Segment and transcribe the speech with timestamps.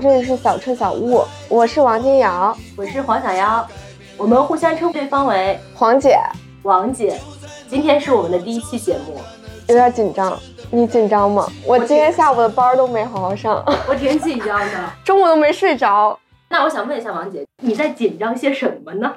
[0.00, 3.66] 这里是小车小屋，我是王金瑶，我是黄小妖，
[4.16, 6.20] 我们互相称对方为黄姐，
[6.62, 7.18] 王姐。
[7.68, 9.16] 今天是我们的第一期节目，
[9.66, 10.38] 有点紧张。
[10.70, 11.48] 你紧张吗？
[11.66, 14.72] 我今天下午的班都没好好上，我挺紧张的，
[15.04, 16.16] 中午都没睡着。
[16.48, 19.16] 那我想问一下王姐，你在紧张些什么呢？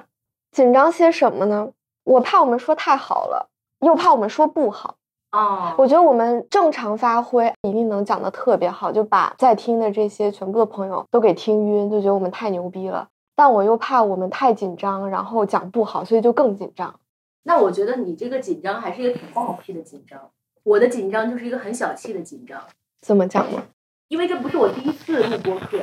[0.51, 1.67] 紧张些什么呢？
[2.05, 3.49] 我怕我们说太好了，
[3.81, 4.95] 又怕我们说不好。
[5.31, 13.07] 哦，我觉得我们正常发挥一定能讲的特别好，就把在听的这些全部的朋友都给听晕，就觉得我们太牛逼了。
[13.35, 16.99] 但我又怕我们太紧张，然后讲不好，所以就更紧张。
[17.43, 20.19] 那我觉得你这个紧张还是一个挺暴屁的紧张。
[20.63, 22.61] 我的紧张就是一个很小气的紧张，
[23.01, 23.63] 怎么讲呢？
[24.09, 25.79] 因为这不是我第一次录播客，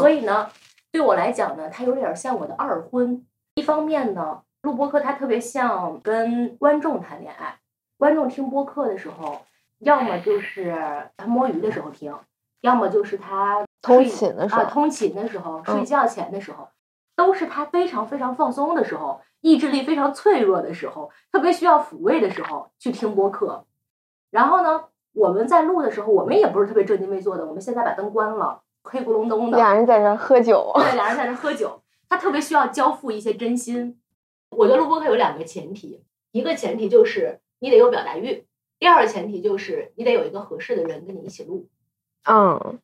[0.00, 0.48] 所以呢，
[0.90, 3.24] 对我来讲呢，它有点像我的二婚。
[3.54, 7.58] 一方面呢，录播客它特别像跟观众谈恋爱，
[7.98, 9.42] 观众听播客的时候，
[9.80, 10.72] 要么就是
[11.16, 12.14] 他摸鱼的时候听，
[12.60, 16.68] 要么就是他通勤的时候，通勤的时候，睡觉前的时候，
[17.16, 23.64] 都是他非常非常放松的时候，意志力非常脆弱的时候，特别需要抚慰的时候去听播客。
[24.30, 27.44] 然后呢，我们在录的时候，我们也不是特别正襟危坐的。
[27.44, 29.58] 我们现在把灯关了，黑咕隆咚的。
[29.58, 30.70] 俩人在那喝酒。
[30.76, 31.82] 对，俩人在那喝酒。
[32.08, 34.00] 他特别需要交付一些真心。
[34.50, 38.44] 我觉得录播课有两个前提，一个前提就是你得有表达欲，
[38.78, 41.66] 第二个前提就是你得有一个合适的人跟你一起录。
[42.24, 42.78] 嗯，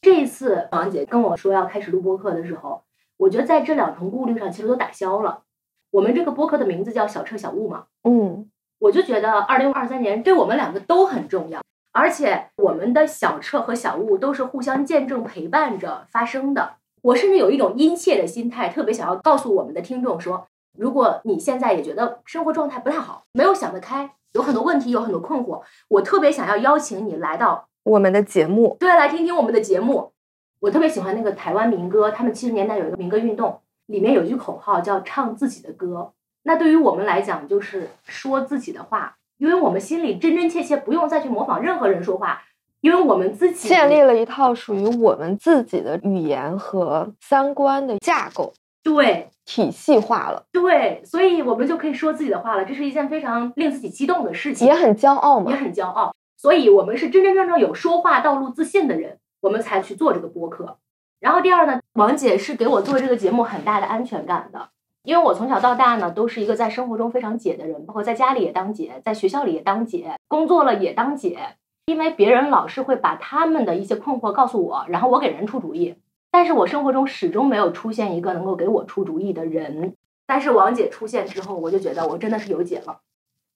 [0.00, 2.82] 这一次王姐跟我说要开始录播课的时候，
[3.16, 5.42] 我觉得在这两重顾虑上其实都打消了。
[5.90, 7.86] 我们这个播客的名字叫小彻小悟嘛。
[8.04, 8.50] 嗯。
[8.80, 11.60] 我就觉得二零二三年对我们两个都很重要，
[11.90, 16.76] 而且我们的小彻和小悟都是互相见证陪伴着发生的。
[17.02, 20.46] 我甚至有一种殷切的心态，特别想要告诉我们的听众说：
[20.78, 30.12] 如果你现在也觉得生活状态不太好，没有想得开，有很多问题，有很多困惑，我特别想要邀请你来到我们的节目，对，来听听我们的节目。
[30.60, 36.12] 我特别喜欢那个台湾民歌，他们七十年代有一个民歌运动，里面有一句口号叫“唱自己的歌”。
[36.42, 42.42] 那对于我们来讲，就是说自己的话，因为我们心里真真切切，不用再去模仿任何人说话，
[42.80, 48.52] 因为我们自己建立了一套属于我们自己的语言和三观的架构，
[48.94, 60.78] 对，体系化了，对，所以我们就可以说自己的话了，这是一件非常令自己激动的事情，也很骄傲嘛，也很骄傲，所以我们是真真正正有说话道路自信的人，我们才去做这个播客。
[61.20, 64.70] 然后第二呢，王姐是给我做这个节目很大的安全感的。
[65.04, 71.38] 因为我从小到大呢，都是一个在生活中非常姐的人，包括在家里也当姐，在学校里也当姐，工作了也当姐。
[71.86, 75.94] 因为别人老是会把他们的一些困惑告诉我，然后我给人出主意，
[76.30, 79.94] 但是我生活中始终没有出现一个能够给我出主意的人。
[80.26, 83.00] 但是王姐出现之后，我就觉得我真的是有姐了。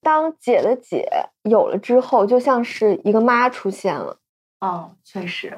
[0.01, 1.07] 当姐的姐
[1.43, 4.17] 有了之后，就像是一个妈出现了。
[4.59, 5.57] 哦，确实。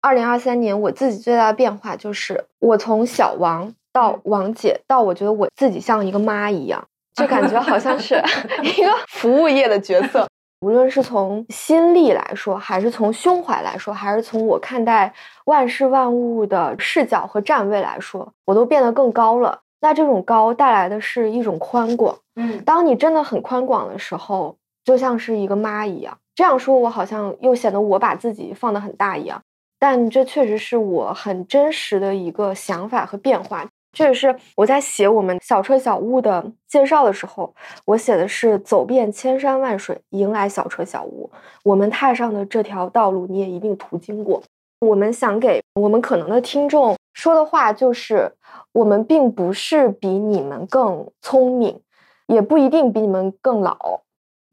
[0.00, 3.74] 二零二三年我自己最大的变化就是，我从小王。
[3.92, 8.14] 到王姐，到我觉得我自己像一个妈一样，就感觉好像是
[8.62, 10.28] 一个服务业的角色。
[10.60, 15.12] 无论是从心力来说，还是从胸怀来说，还是从我看待
[15.46, 19.60] 万事万物的视角和站位来说，我都变得更高了。
[19.80, 22.14] 那这种高带来的是一种宽广。
[22.36, 24.54] 嗯，当你真的很宽广的时候，
[24.84, 26.18] 就像是一个妈一样。
[26.34, 29.42] 这样说，我好像又显得我把自己放得很大一样，
[29.78, 33.66] 但这确实是我很真实的一个想法和变化。
[33.92, 37.54] 这也是我在写我们小车小屋的介绍的时候，
[37.84, 41.30] 我写的是走遍千山万水，迎来小车小屋。
[41.64, 44.42] 我们踏上的这条道路，你也一定途经过。
[44.80, 48.32] 我们想给我们可能的听众说的话，就是
[48.72, 51.80] 我们并不是比你们更聪明，
[52.26, 54.00] 也不一定比你们更老，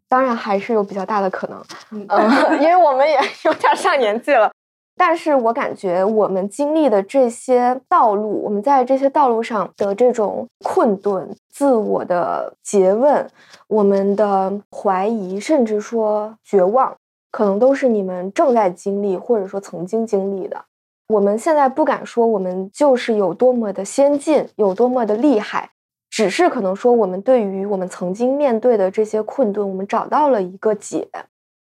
[0.10, 2.10] 当然还是有比较大的可能，嗯，
[2.60, 4.51] 因为我们也有点上年纪了。
[5.00, 13.30] 但是我感觉我们经历的这些道路，我们在这些道路上的这种困顿、自我的诘问、
[13.68, 16.96] 我们的怀疑，甚至说绝望，
[17.32, 20.66] 可能都是你们正在经历，或者说曾经经历的。
[21.10, 25.70] 我们现在不敢说我们就是有多么的先进，有多么的厉害，
[26.10, 31.08] 只是可能说我们对于我们曾经面对的这些困顿，我们找到了一个解。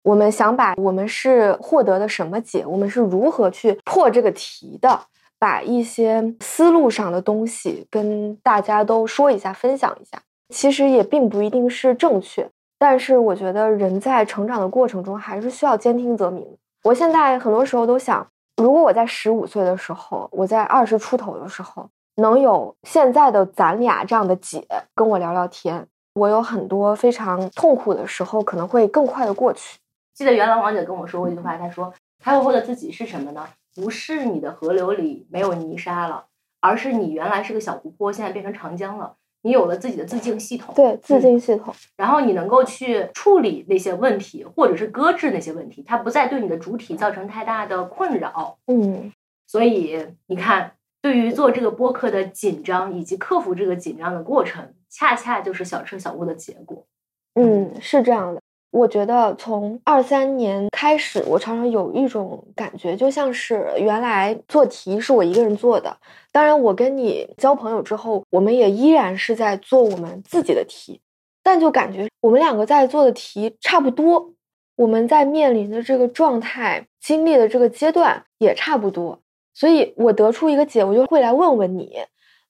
[0.07, 5.01] 我们想把我们是获得的什么解，我们是如何去破这个题的，
[5.37, 10.17] 把一些思路上的东西跟大家都说一下，分享一下。
[10.55, 12.49] 其实也并不一定是正确，
[12.79, 16.47] 但是我觉得人在成长的过程中还是需要兼听则明。
[16.85, 18.25] 我现在很多时候都想，
[18.59, 21.89] 如果我在十五岁的时候，我在二十出头的时候，
[22.23, 24.65] 能有现在的咱俩这样的姐
[24.95, 29.81] 跟我聊聊天，我有很多非常痛苦的时候，可能会更快的过去。
[30.17, 31.93] 记得原来王姐跟我说过一句话，她说
[32.25, 33.47] ：“开悟后的自己是什么呢？
[33.75, 36.25] 不是你的河流里没有泥沙了，
[36.61, 39.17] 而是你原来是个小湖泊，现在变成长江了。
[39.43, 48.57] 你有了自己的自净系统，对，自净系统，然后你能够去处理那些问题，或者是搁置那些问题，它不再对你的主体造成太大的困扰。
[48.67, 49.13] 嗯，
[49.47, 50.73] 所以你看，
[51.03, 56.85] 对于做这个播客的紧张以及克服这个紧张的过程，恰恰就是小彻小悟的结果。
[57.35, 58.41] 嗯，是这样的。
[58.77, 65.97] 我觉得从二三年开始，我常常有一种感觉，就像是原来做题是我一个人做的。
[66.31, 71.01] 当然，我跟你交朋友之后，我们也依然是在做我们自己的题，
[71.43, 74.35] 但就感觉我们两个在做的题差不多，
[74.77, 79.19] 我们在面临的这个状态、经历的这个阶段也差不多。
[79.55, 81.87] 所以我得出一个解，我就会来问问你；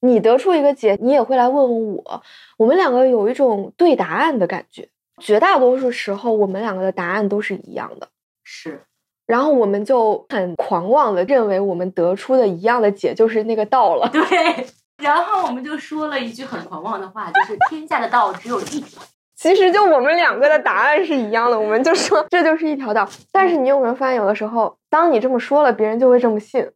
[0.01, 2.23] 你得出一个解，你也会来问问我。
[2.59, 4.89] 我们两个有一种对答案的感觉。
[5.23, 8.09] 绝大多数时候，我们两个的答案都是一样的，
[8.45, 8.83] 是。
[9.27, 14.09] 然后我们就很狂妄的认为，我们得出的一样的解就是那个道了。
[14.11, 14.23] 对。
[15.03, 19.03] 然后我们就说了一句很狂妄的话，就是 天下的道只有一条。
[19.37, 23.07] 其实就我们两个的答案是一样的，我们就说这就是一条道。
[23.31, 26.67] 但是你有没有发现，有的时候当你这么说了，别人就会这么信，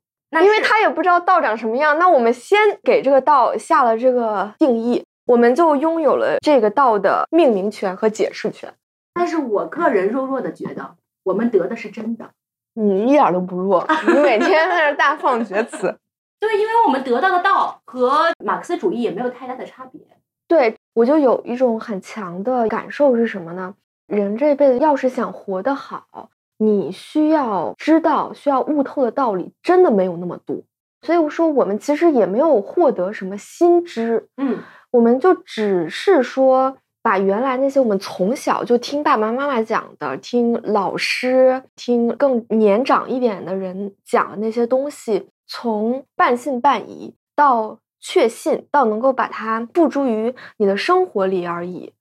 [0.42, 1.98] 因为他也不知道道长什么样。
[1.98, 5.02] 那我们先给这个道下了这个定义。
[5.31, 8.75] 我们就拥有了这个道的命名权和解释权，
[9.15, 12.31] 但是我个人弱弱的觉得，我们得的是真的。
[12.75, 15.97] 你一点都不弱， 你每天在那大放厥词。
[16.41, 20.00] 对，因为我们得到的道和马克思主义也没有太大的差别。
[20.49, 23.73] 对我就有一种很强的感受是什么呢？
[24.09, 30.56] 人这辈子要是想活得好，你需要知道、需要悟透的道理真的没有那么多。
[31.03, 34.26] 所以我说，我们其实也没有获得什么新知。
[34.37, 34.59] 嗯。
[34.90, 51.92] 我们就只是说，把原来那些我们从小就听爸爸妈妈讲的、听老师、听更年长一点的人讲的那些东西，从半信半疑到确信，到能够把它付诸于你的生活里而已，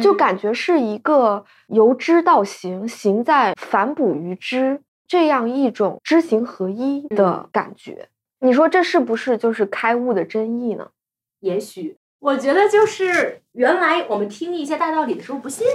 [0.00, 8.08] 就感觉是一个由知到行，行在反哺于知这样一种知行合一的感觉。
[8.40, 10.90] 你说这是不是就是开悟的真意呢？
[11.40, 11.96] 也许。
[12.20, 15.66] 我觉得就是原来我们听一些大道理的时候不信，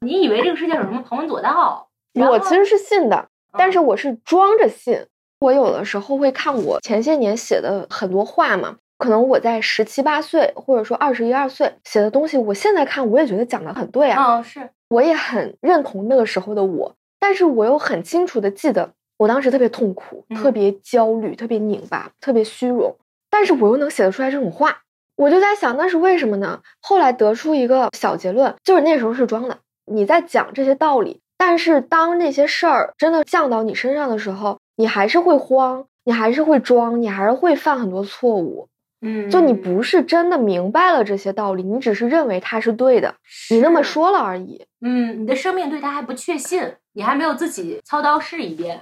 [0.00, 1.88] 你以为这个世界有什么旁门左道？
[2.14, 5.06] 我其实是信的，但是我是装着信。
[5.40, 14.36] 我有的时候会看我前些年写的很多话嘛，可能我在十七八岁或者说二十一二岁写的东西，我现在看我也觉得讲的很对啊。
[14.36, 22.96] 嗯，是，我也很认同那个时候的我，但是我又很清楚的记得我当时特别痛苦、特别焦虑、特别拧巴、特别虚荣，
[23.30, 24.82] 但是我又能写得出来这种话。
[25.20, 26.62] 我就在想，那是为什么呢？
[26.80, 29.58] 后来得出一个小结论，就是那时候是装的。
[29.84, 38.68] 你在讲这些道理，但是当那些事儿真的降到你身上的时候，你还是会慌，你还是会装，你还是会犯很多错误。
[39.02, 43.14] 嗯，就你不是真的明白了这些道理，你只是认为它是对的，
[43.50, 44.64] 你那么说了而已。
[44.80, 46.62] 嗯，你的生命对它还不确信，
[46.94, 48.80] 你还没有自己操刀试一遍。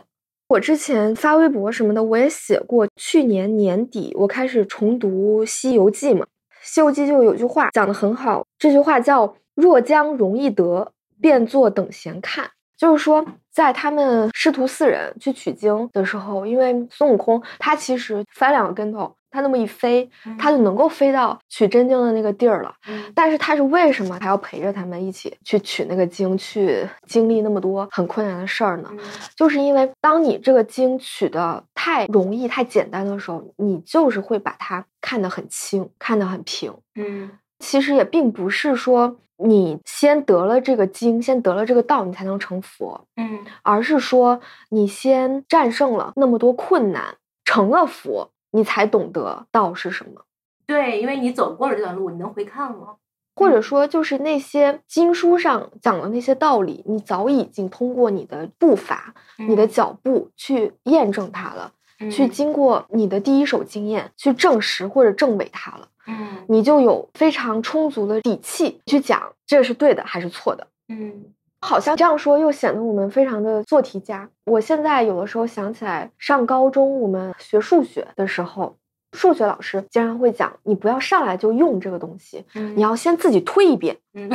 [0.49, 2.89] 我之前发微博什么的，我也写过。
[2.97, 6.25] 去年年底，我开始重读《西游记》嘛，
[6.63, 10.91] 《西游记》就有句话讲的很好，这句话叫“若将容易得，
[11.21, 12.49] 便作等闲看”。
[12.79, 19.15] 就是说，在他们师徒四人去取经的时候，因为孙悟空他其实翻两个跟头。
[19.39, 22.75] 他那么一飞，他就能够飞到取真经的那个地儿了。
[23.15, 28.91] 但是他是为什么还要陪着他们一起去取那个经，去经历那么多很困难的事儿呢？
[29.37, 36.75] 就是因为当你这个经取的太容易、太简单的时候，你就是会把它看得很轻，看得很平。
[36.97, 37.31] 嗯，
[37.61, 43.01] 其实也并不是说你先得了这个经，先得了这个道，你才能成佛。
[43.17, 44.41] 嗯，而是说
[44.71, 48.31] 你先战胜了那么多困难，成了佛。
[48.51, 50.25] 你才懂得道是什么，
[50.67, 52.97] 对，因为你走过了这段路，你能回看了，
[53.35, 61.73] 或者说就是那些经书上讲的那些道理，你早已经通过你的步伐、你的脚步去验证它了，
[62.11, 71.33] 去经过你的第一手经验去证实或者证伪它了，嗯，你就有非常充足的底气去讲这是对的还是错的，嗯。
[71.61, 74.29] 好像这样说又显得我们非常的做题家。
[74.45, 78.77] 我现在有的时候想起来，上高中我们学数学的时候，
[79.13, 83.99] 数学老师经常会讲，你不要上来就用这个东西，你要先自己推一遍。
[84.15, 84.31] 嗯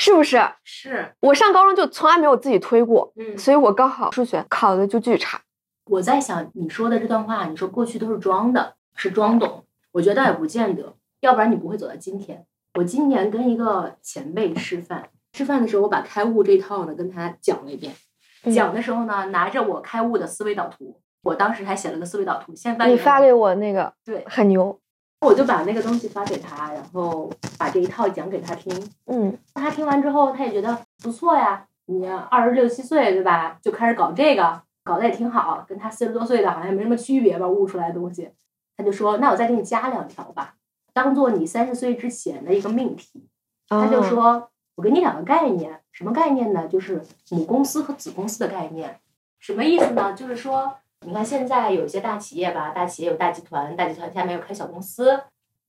[0.00, 0.40] 是不是？
[0.62, 5.40] 是，我上高中就从来没有自己推过，嗯，所以我高考数学考的就巨差。
[5.86, 12.46] 我在想你说的这段话，你说过去都是装的，是装懂，我觉得倒也不见得，要不然你不会走到今天。
[12.74, 17.94] 我今年跟一个前辈吃饭，吃饭的时候我把开悟这套呢跟他讲了一遍，
[18.42, 24.76] 嗯讲的时候呢拿着我开悟的思维导图，我当时还写了个思维导图，先发你发给我那个对，很牛，
[25.20, 28.90] 我就把那个东西发给他，然后把这一套讲给他听。
[29.06, 31.64] 嗯他听完之后，他也觉得不错呀。
[31.86, 38.28] 你二十六七岁对吧，就开始搞这个，搞得也挺好，跟他四十多岁的好像也没什么区别吧，悟出来的东西。
[38.76, 40.54] 他就说：“那我再给你加两条吧，
[40.92, 43.28] 当做你三十岁之前的一个命题。”
[43.68, 46.68] 他就啊说：“我给你两个概念，什么概念呢？
[46.68, 49.00] 就是母公司和子公司的概念。
[49.40, 50.12] 什么意思呢？
[50.12, 50.72] 就是说，
[51.04, 55.20] 你看现在有一些大企业吧，大企业有大集团，大集团下面有开小公司。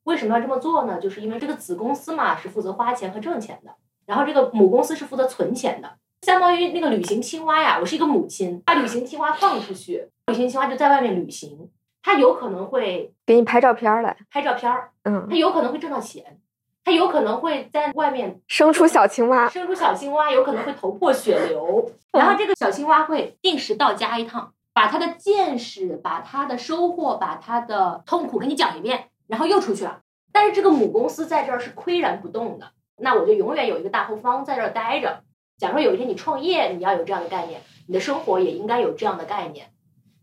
[0.03, 0.99] 为什么要这么做呢？
[0.99, 3.73] 就是因为这个子公司嘛是负责花钱和挣钱的，
[4.05, 5.97] 然后这个母公司是负责存钱的。
[6.21, 11.67] 相当于那个旅行青蛙呀，我是一个母亲，把旅行青蛙放出去，旅行青蛙就在外面旅行，
[12.03, 16.39] 它有可能会给你拍照片儿来，拍照片儿，嗯它，有可能会挣到钱，
[16.83, 21.91] 它有可能会在外面生出小青蛙，生出小青蛙，有可能会头破血流。
[22.11, 29.99] 然后这个小青蛙会定时到家一趟，把他的见识、把他的收获、把他的痛苦给你讲一遍，然后又出去了。
[30.31, 35.21] 但是这个母公司在这儿是岿然不动的，那我就永远有一个大后方在这儿待着。
[35.57, 39.67] 假如说有一天你创业，你要有这样的概念，你的生活也应该有这样的概念，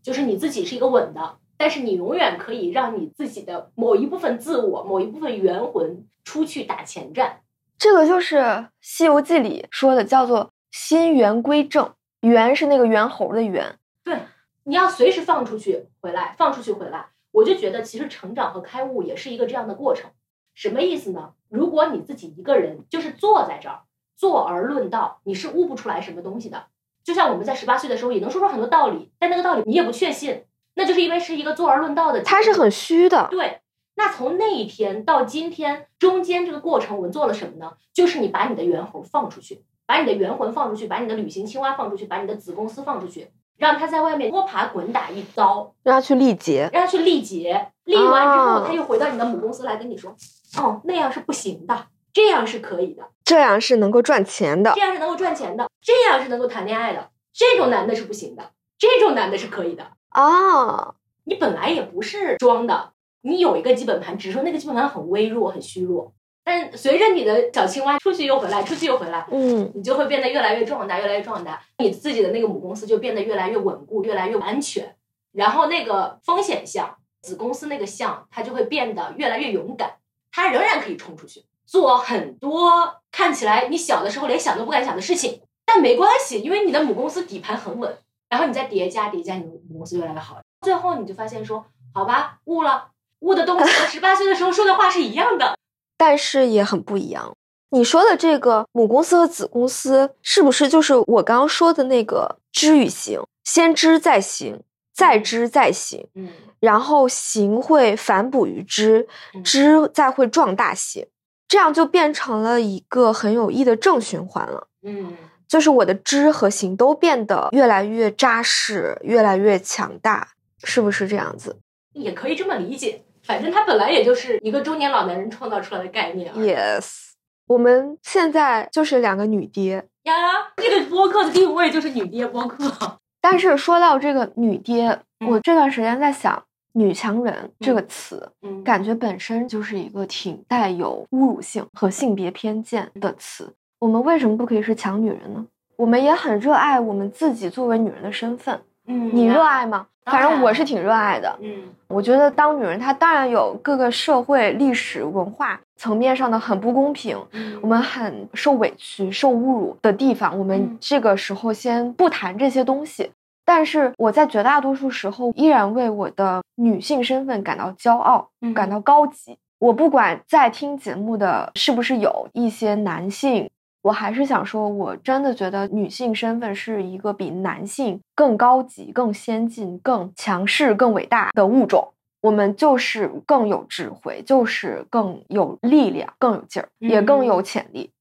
[0.01, 7.41] 就是你自己是一个稳的，但是你永远可以让你自己的某一部分自我、某一部分元魂出去打前站。
[7.77, 8.37] 这个就是
[8.81, 11.91] 《西游记》里说的，叫做心猿归正。
[12.21, 14.17] 猿是那个猿猴的猿，对，
[14.63, 17.05] 你要随时放出去回来，放出去回来。
[17.31, 20.09] 我就觉得，其实成长和开悟也是一个这样的过程。
[20.55, 21.33] 什么意思呢？
[21.47, 23.81] 如果你自己一个人就是坐在这儿，
[24.17, 26.65] 坐而论道，你是悟不出来什么东西的。
[27.03, 30.43] 就像我们在十八岁的时候也能说出很多道理，但那个道理你也不确信，
[30.77, 32.21] 那就是因为是一个坐而论道的。
[32.21, 33.27] 它是很虚的。
[33.29, 33.59] 对。
[33.95, 37.73] 那从那一天到今天中间这个过程，我们做了什么呢？
[37.91, 46.69] 就是你把你的猿猴放出去，把你的元魂放出去，把你的旅行青蛙放出去，把你的子公司放出去，让他在外面摸爬滚打一遭，让他去历劫。
[46.71, 50.15] 让他去历劫，历完之后，哦他又回到你的母公司来跟你说，
[50.59, 54.81] 哦，那样是不行的，这样是可以的，这样是能够赚钱的这。
[54.81, 59.93] 样是能够赚钱的，这样是能够谈恋爱的，这种男的是不行的，这种男的是可以的。
[60.17, 60.95] 啊，
[61.25, 66.11] 你本来也不是装的，你有一个基本盘，只是说那个基本盘很微弱、很虚弱。
[66.43, 71.61] 但随着你的小青蛙出去又回来，出去又回来，嗯，你就会变得越来越壮大，越来越壮大。
[71.77, 74.95] 你自己的那个母公司就变得越来越稳固，越来越安全。
[75.33, 79.97] 然后那个风险项，子公司那个项，它就会变得越来越勇敢。
[80.31, 82.71] 它仍然可以冲出去，做很多
[83.11, 85.41] 看起来你小的时候连想都不敢想的事情。
[85.63, 87.95] 但没关系，因为你的母公司底盘很稳，
[88.29, 90.39] 然后你再叠加叠加，你的母公司越来越好。
[90.61, 95.57] 最后你就发现说，好吧，悟了，悟的东西和十八岁的时候说的话是一样的。
[95.97, 97.33] 但是也很不一样。
[97.69, 103.21] 你说的这个母公司和子公司，是不是就是我刚刚说的那个知与行？
[103.43, 104.61] 先知再行，
[104.93, 106.29] 再知再行，嗯
[106.59, 111.07] 然后行会反哺于知，嗯知再会壮大行，
[111.47, 114.67] 这样就变成了一个很有益的正循环了。
[114.81, 115.15] 嗯
[115.47, 120.27] 就是我的知和行都变得越来越扎实，越来越强大，
[120.63, 121.57] 是不是这样子
[121.93, 123.03] 也可以这么理解。
[123.23, 127.11] 反正它本来也就是一个中年老男人创造出来的概念？Yes，
[127.47, 130.13] 我们现在就是两个女爹，呀，
[130.55, 132.99] 这个播客的定位就是女爹播客。
[133.19, 136.41] 但是说到这个女爹，嗯我这段时间在想
[136.73, 143.53] “女强人”这个词，嗯感觉本身就是一个挺带有侮辱性和性别偏见的词。
[143.79, 145.45] 我们为什么不可以是强女人呢？
[145.75, 149.85] 我们也很热爱我们自己作为女人的身份，嗯你热爱吗？
[150.05, 151.37] 反正我是挺热爱的。
[151.41, 163.11] 嗯我觉得当女人，她当然有各个社会、历史、文化层面上的很不公平，嗯我们很受委屈、受侮辱的地方，我们嗯这个时候先不谈这些东西。
[163.45, 169.37] 但是我在绝大多数时候依然为我的女性身份感到骄傲，嗯感到高级。
[169.59, 173.49] 我不管在听节目的是不是有一些男性，
[173.87, 181.93] 我还是想说，我真的觉得女性身份是一个比男性更高级、更先进、更强势、更伟大的物种。
[182.19, 187.91] 我们就是更有智慧，就是更有力量，更有劲儿，也更有潜力。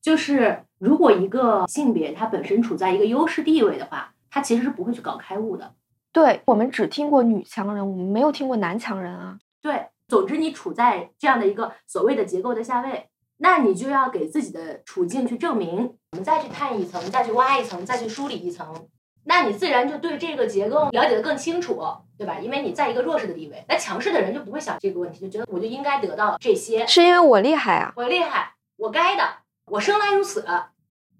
[0.00, 5.74] 就是如果一个性别它本身处在一个优势地位的话，它其实是不会去搞开悟的。
[6.12, 9.38] 对我们只听过女强人，我们没有听过男强人啊。
[9.60, 15.96] 对，总之你处在这样的一个所谓的结构的下位，那你就要给自己的处境去证明。
[16.12, 18.88] 我们再去探一层，再去挖一层，再去梳理一层，
[19.24, 21.82] 那你自然就对这个结构了解的更清楚，
[22.16, 22.38] 对吧？
[22.40, 29.22] 因为你在一个弱势的地位，那强势的人就不会想这个问题，就觉得我就应该得到这些，是因为我厉害啊，我厉害，我该的，
[29.66, 30.46] 我生来如此，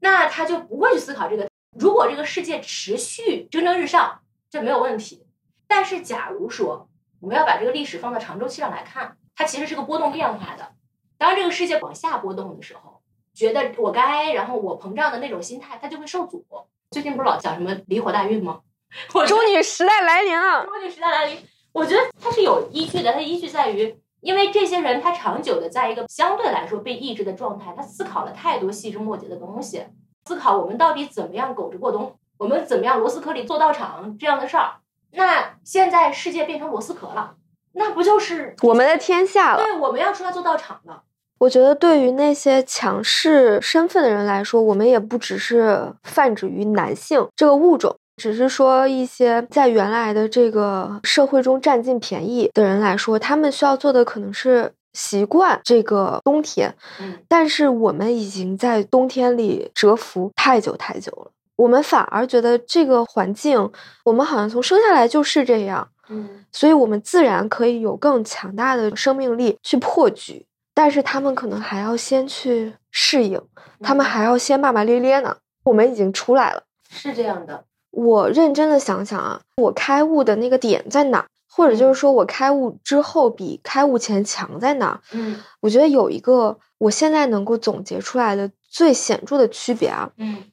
[0.00, 1.49] 那他就不会去思考这个。
[1.78, 5.26] 如果这个世界持续蒸蒸日上，这没有问题。
[5.68, 6.88] 但是假如说
[7.20, 10.73] 我们要把这个历史放到长周期上来看，它其实是个波动变化的。
[11.18, 13.00] 当这个世界往下波动的时候，
[13.35, 16.44] 觉得我该，然后我膨胀的那种心态，它就会受阻。
[16.90, 18.61] 最近不是老讲什么离火大运吗？
[19.14, 20.64] 我中女时代来临了。
[20.64, 21.38] 中女时代来临，
[21.73, 23.12] 我觉得它是有依据的。
[23.12, 29.85] 它依据在于，因为这些人他长久的在一个相对来说被抑制的状态，他思考了太多细枝末节的东西，
[30.26, 34.76] 思考我们到底怎么样苟着过冬，我们怎么样螺丝壳里做道场这样的事儿。
[35.12, 37.35] 那现在世界变成螺丝壳了，
[37.78, 39.62] 那不就是我们的天下了？
[39.62, 41.02] 对，我们要出来做道场的。
[41.38, 56.75] 我觉得，对于那些强势身份的人来说，我们也不只是泛指于男性这个物种，只是说一些在原来的这个社会中占尽便宜的人来说，他们需要做的可能是习惯这个冬天。
[56.99, 63.71] 嗯，但是我们已经在冬天里蛰伏太久太久了，我们反而觉得这个环境，
[64.06, 65.87] 我们好像从生下来就是这样。
[66.08, 70.46] 嗯，所以我们自然可以有更强大的生命力去破局。
[70.75, 73.40] 但是他们可能还要先去适应，
[73.80, 75.38] 他们还要先骂骂咧咧呢。
[75.64, 77.64] 我们已经出来了，是这样的。
[77.90, 81.26] 我认真的想想啊，我开悟的那个点在哪？
[81.48, 85.00] 或者就是说我开悟之后比开悟前强在哪？
[85.12, 90.44] 嗯，我觉得有一个我现在能够总结出来的最显著的区别啊，嗯，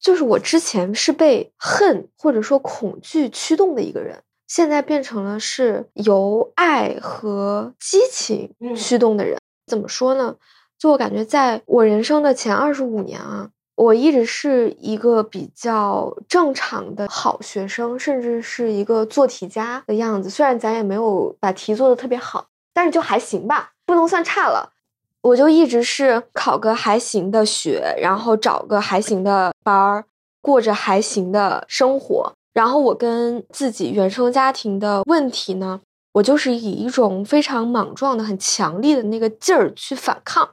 [0.00, 9.38] 就是我之前是被恨或者说恐惧驱动的一个人，现在变成了是由爱和激情驱动的人。
[9.66, 10.36] 怎么说呢？
[10.78, 20.28] 就我感觉，在我人生的前二十五年啊，我一直是一个比较正常的好学生，甚至是一个做题家的样子。
[20.28, 24.72] 虽然咱也没有把题做的特别好，但是就还行吧，不能算差了。
[25.22, 30.04] 我就一直是考个还行的学，然后找个还行的班儿，
[30.42, 32.33] 过着还行的生活。
[32.54, 35.80] 然后我跟自己原生家庭的问题呢？
[36.12, 40.48] 我就是以一种非常莽撞的、很强力的那个劲儿去反抗，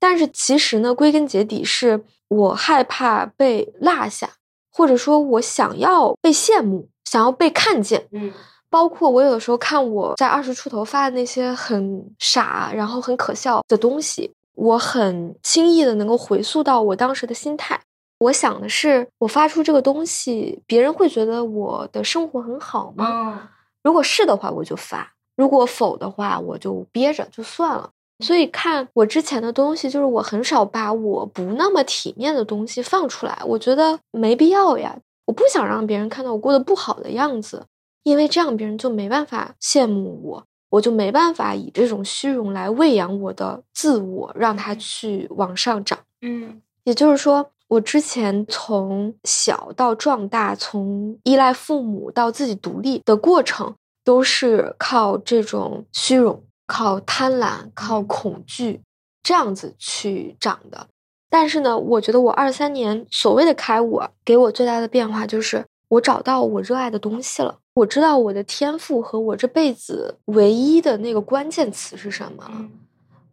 [0.00, 4.28] 但是其实呢，归根结底是我害怕被落下，
[4.72, 8.08] 或者说我想要被羡慕，想要被看见。
[8.10, 8.32] 嗯，
[8.68, 17.80] 包括我有的时候看我在二十出头发的那些很傻，然后很可笑的东西，我很轻易的能够回溯到我当时的心态。
[18.24, 23.50] 我想的是，我发出这个东西，别人会觉得我的生活很好吗？
[23.82, 27.90] 如果是的话，我就发；如果否的话，我就憋着就算了。
[28.24, 34.96] 所以看我之前的东西，就是我很少把我不那么体面的东西放出来，我觉得没必要呀。
[35.26, 37.66] 我不想让别人看到我过得不好的样子，
[38.04, 45.98] 因为这样别人就没办法羡慕我，我就没办法以这种虚荣来喂养我的自我，让它去往上涨。
[46.22, 47.50] 嗯，也就是说。
[47.74, 58.80] 我之前从小到壮大，从依赖父母到自己独立的过程，都是靠这种虚荣、靠贪婪、靠恐惧
[59.24, 60.86] 这样子去长的。
[61.28, 67.58] 但是呢，我觉得我二三年所谓的开悟，给我最大的变化就是我找到我热爱的东西了。
[67.74, 72.68] 我知道我的天赋和我这辈子唯一的那个关键词是什么了。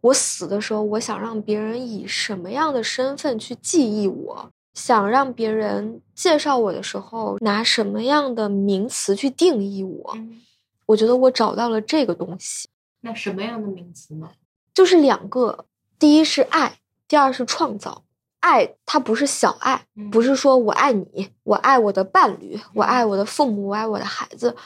[0.02, 4.50] 我死的时候，我想让别人以什么样的身份去记忆我？
[4.74, 10.16] 想让别人介绍我的时候，拿什么样的名词去定义我？
[10.86, 12.68] 我觉得我找到了这个东西。
[13.02, 14.30] 那什么样的名词呢？
[14.72, 15.66] 就是两个，
[15.98, 18.04] 第一是爱，第二是创造。
[18.40, 24.56] 爱它不是小爱，不是说我爱你，我爱我的伴侣，我爱我的父母，我爱我的孩子。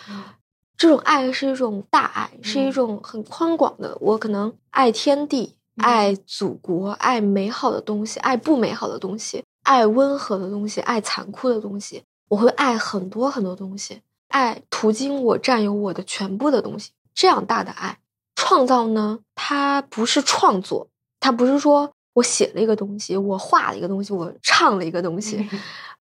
[0.76, 3.96] 这种爱是一种大爱，是一种很宽广的。
[4.00, 12.02] 我可能爱天地，爱祖国，爱美好的东西，爱不美好的东西，爱温和的东西，爱残酷的东西。
[12.28, 16.90] 我会爱很多很多东西，爱途经我占有我的全部的东西。
[17.14, 17.98] 这样大的爱，
[18.34, 19.20] 创造呢？
[19.34, 20.88] 它不是创作，
[21.20, 25.48] 它不是说我写了一个东西，我画了一个东西，我唱了一个东西，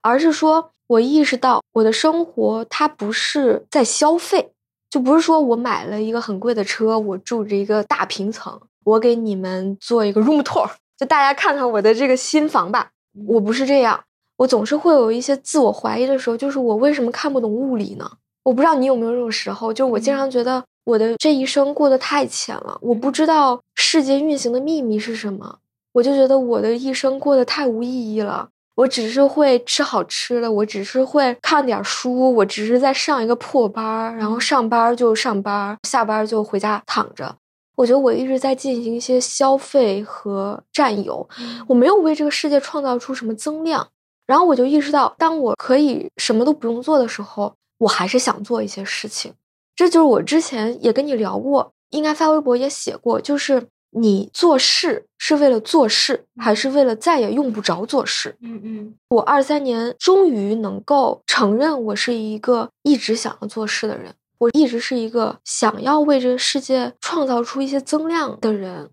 [0.00, 4.52] 而是说我意识到我的生活它不是在消费。
[4.94, 12.92] 就不是说我买了一个很贵的车，我住着一个大平层，我给你们做一个 room tour，就大家看看我的这个新房吧。
[13.26, 14.04] 我不是这样，
[14.36, 18.08] 我总是会有一些自我怀疑的时候，就是我为什么看不懂物理呢？
[18.44, 25.58] 我不知道你有没有这种时候，就我经常觉得我的这一生过得太浅了，我不知道世界运行的秘密是什么。
[25.94, 28.50] 我就觉得我的一生过得太无意义了。
[28.76, 37.36] 我只是会吃好吃的，我只是会看点书，我只是在上一个破班儿，然后上班就上班，下班就回家躺着。
[37.76, 41.28] 我觉得我一直在进行一些消费和占有，
[41.68, 43.88] 我没有为这个世界创造出什么增量。
[44.26, 49.34] 然后我就意识到，当我可以什么都不用做的时候，我还是想做一些事情。
[49.76, 58.36] 这就是我之前也跟你聊过，应该发微博也写过，就是你做事是为了做事，还是为了再也用不着做事？
[58.40, 64.14] 嗯嗯，我二三年终于能够承认，我是一个一直想要做事的人。
[64.38, 68.90] 我一直是一个想要为这个世界创造出一些增量的人，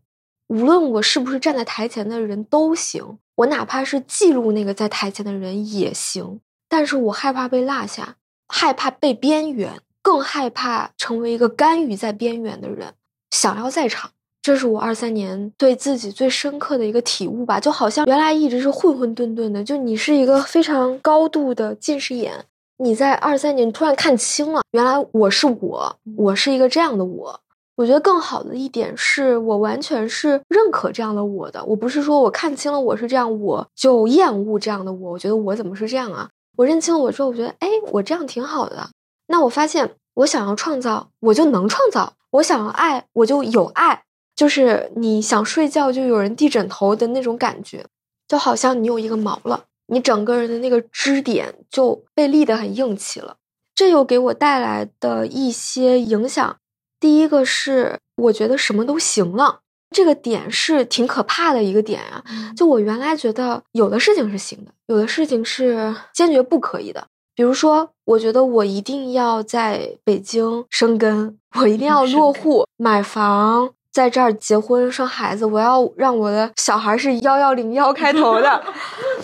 [0.48, 6.40] 无论我是不是站在台前的人都行，我哪怕是记录那个在台前的人也行。
[6.70, 8.16] 但是我害怕被落下，
[8.48, 12.94] 害怕被边缘，更害怕成为一个甘于在边缘的人。
[13.32, 17.60] 想要在场，这是我二三年对自己最深刻的一个体悟吧。
[17.60, 22.46] 就好像原来一直是混混沌沌的，就你是一个非常高度的近视眼。
[22.78, 27.40] 你在二三年突然看清了，原来我是我，我是一个这样的我。
[27.76, 31.64] 我觉得更好的一点是我完全是认可这样的我的。
[31.66, 35.12] 我不是说我看清了我是这样，我就厌恶这样的我。
[35.12, 36.30] 我觉得我怎么是这样啊？
[36.58, 38.90] 我认清了我之后，我觉得哎，我这样挺好的。
[39.28, 44.04] 那我发现我想要创造，我就能创造；我想要爱，我就有爱。
[44.42, 47.86] 就是你想睡觉就有人递枕头的那种感觉，
[48.28, 49.66] 就好像你有一个毛了。
[49.86, 53.38] 你整个人的那个支点就被立得很硬气了，
[53.76, 56.58] 这又给我带来的一些影响。
[57.00, 59.60] 第一个是我觉得什么都行了，
[59.92, 62.24] 这个点是挺可怕的一个点啊。
[62.58, 67.06] 就我原来觉得有的事情是行的，有的事情是坚决不可以的。
[67.36, 78.64] 比如说，我觉得我一定要在北京生根，我一定要落户买房，在这儿结婚生孩子，我要让我的小孩是幺幺零幺开头的。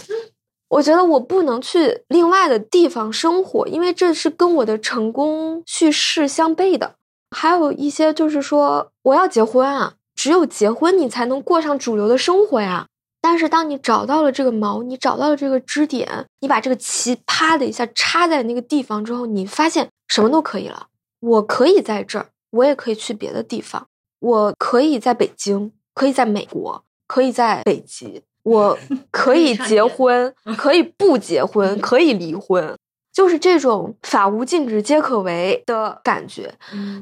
[0.70, 6.96] 我觉得我不能去另外的地方生活，因为这是跟我的成功叙事相悖的。
[7.36, 12.88] 还有一些就是说，我要结婚啊，只有结婚你才能过上主流的生活呀。
[13.22, 20.88] 但是当你找到了这个锚，你找到了这个支点，你把这个旗啪的一下插在那个地方之后，你发现什么都可以了。
[21.20, 23.88] 我可以在这儿，我也可以去别的地方，
[24.20, 28.24] 我可以在北京，可以在美国，可以在北极。
[28.44, 28.78] 我
[29.12, 32.74] 可以结婚，可以不结婚， 可以离婚，
[33.12, 36.54] 就是这种法无禁止皆可为的感觉。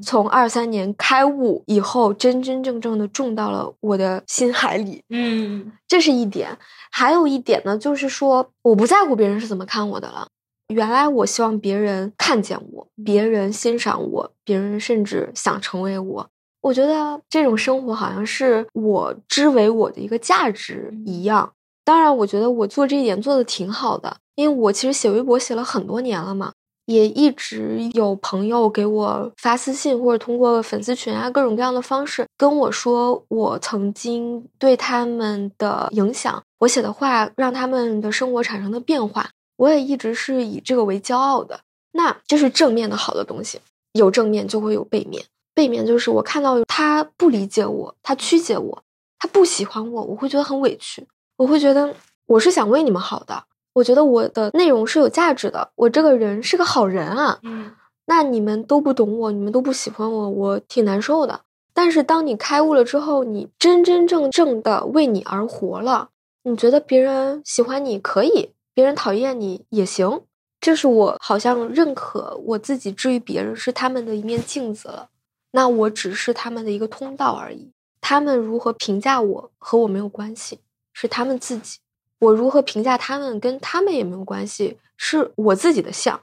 [0.02, 5.04] 从二三年开悟以后，真真正正的种到了我的心海里。
[5.10, 6.58] 嗯，这是一点。
[6.92, 10.28] 还有一点呢，就是说我不在乎别人是怎么看我的了。
[10.74, 16.30] 原来我希望别人看见我，别人欣赏我，别人甚至想成为我。
[16.66, 21.54] 我觉得这种生活好像是我之为我的一个价值一样。
[21.84, 26.54] 当然，我觉得我做这一点做的挺好的，因为我其实写微博写了很多年了嘛，
[26.88, 39.30] 也一直有朋友给我发私信或者通过粉丝群啊各种各样的方式跟我说我曾经对他们的影响，我写的话让他们的生活产生的变化。
[39.58, 41.60] 我也一直是以这个为骄傲的。
[41.92, 43.60] 那这是正面的好的东西，
[43.94, 45.24] 有正面就会有背面。
[45.56, 48.84] 背面就是我看到他不理解我，他曲解我，
[49.18, 51.96] 他不喜欢我，我会觉得很委屈，我会觉得
[52.28, 57.40] 我是想为你们好的，我觉得我的内容是有价值的，我这个人是个好人啊。
[57.44, 57.72] 嗯，
[58.06, 61.42] 那你们都不懂我，你们都不喜欢我，我挺难受的。
[61.74, 66.10] 但是当你开悟了之后，你真真正正的为你而活了，
[66.44, 70.22] 你觉得别人喜欢你可以，别人讨厌你也行，
[70.60, 75.10] 这是我好像认可我自己，至于别人是他们的一面镜子了。
[75.56, 80.60] 那我只是他们的一个通道而已，他们如何评价我和我没有关系，
[80.92, 81.78] 是他们自己；
[82.20, 86.22] 我如何评价他们跟他们也没有关系，是我自己的相。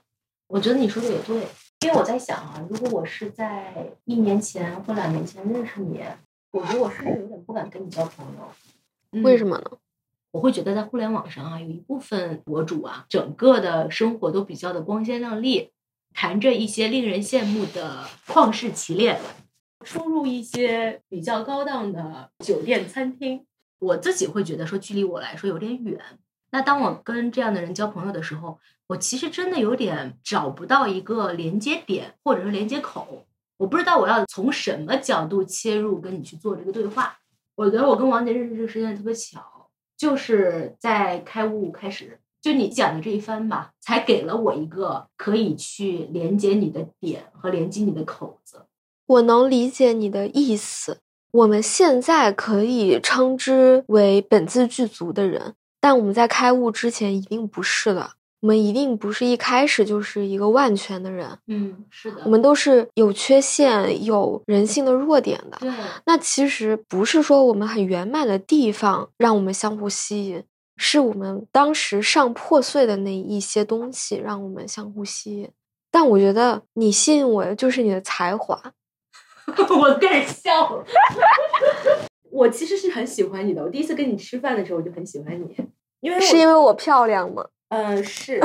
[0.49, 1.49] 我觉得你说的也对，
[1.81, 3.73] 因为我在想啊，如果我是在
[4.05, 6.03] 一年前或两年前认识你，
[6.51, 9.23] 我觉得我是不是有点不敢跟你交朋友？
[9.23, 9.65] 为什么呢？
[10.33, 15.71] 我会觉得在互联网上啊，有一部分博主啊，整个的生活都比较的光鲜亮丽。
[16.15, 19.21] 谈着一些令人羡慕的旷世奇恋，
[19.85, 23.45] 出入一些比较高档的酒店餐厅，
[23.79, 25.99] 我自己会觉得说距离我来说有点远。
[26.51, 33.25] 那当我跟这样的人交朋友的时候，我其实真的有点找不到一个连接点或者是连接口，
[33.57, 37.19] 我不知道我要从什么角度切入跟你去做这个对话。
[37.55, 42.19] 我觉得我跟王杰认识这个时间特别巧，就是在开悟开始。
[42.43, 48.67] 就你讲的这一番吧，才给了我一个可以去连接你的点和连接你的口子。
[49.07, 50.99] 我能理解你的意思，
[51.31, 58.13] 我们现在可以称之为本自具足的人，但我们在开悟之前一定不是的。
[58.41, 65.59] 我们一定不是一开始就是一个万全的人，嗯，是的，我们都是有缺陷、有人性的弱点的。
[65.61, 65.71] 对，
[66.07, 70.43] 那其实不是说我们很圆满的地方让我们相互吸引，
[70.85, 75.49] 是我们当时上破碎的那一些东西让我们相互吸引。
[75.93, 78.61] 但我觉得你吸引我的就是你的才华。
[79.47, 80.85] 我开始笑了。
[82.33, 83.63] 我其实是很喜欢你的。
[83.63, 85.57] 我第一次跟你吃饭的时候，我就很喜欢你，
[86.01, 87.47] 因为是因为我漂亮吗？
[87.69, 88.41] 嗯，是，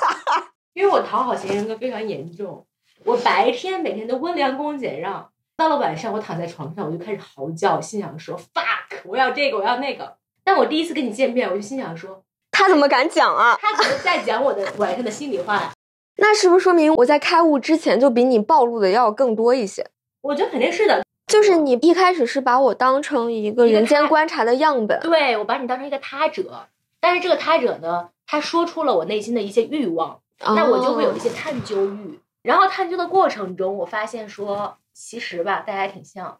[0.72, 2.66] 因为我讨好型人格非常严重。
[3.04, 10.16] 我白天每天都温良恭俭让，到了晚上我躺在床上我就开始嚎叫，心想说 fuck，我要这个，我要那个。
[10.46, 13.58] 但我第一次跟你见面，我就心想说，他怎么敢讲啊？
[13.60, 15.72] 他怎么在讲我的晚上的心里话？
[16.18, 19.90] 那是不是说明我在开悟之前就比你暴露的要更多一些？
[20.22, 21.04] 我觉得肯定是的。
[21.26, 26.68] 就是你一开始是把我当成一个人间观察的样本，对我把你当成一个他者，
[27.00, 28.10] 但是这个他者呢？
[28.28, 32.20] 他说出了我内心的一些欲望，那我就会有一些探究欲。
[32.42, 36.38] 然后探究的过程中，我发现说，其实吧，大家还挺像，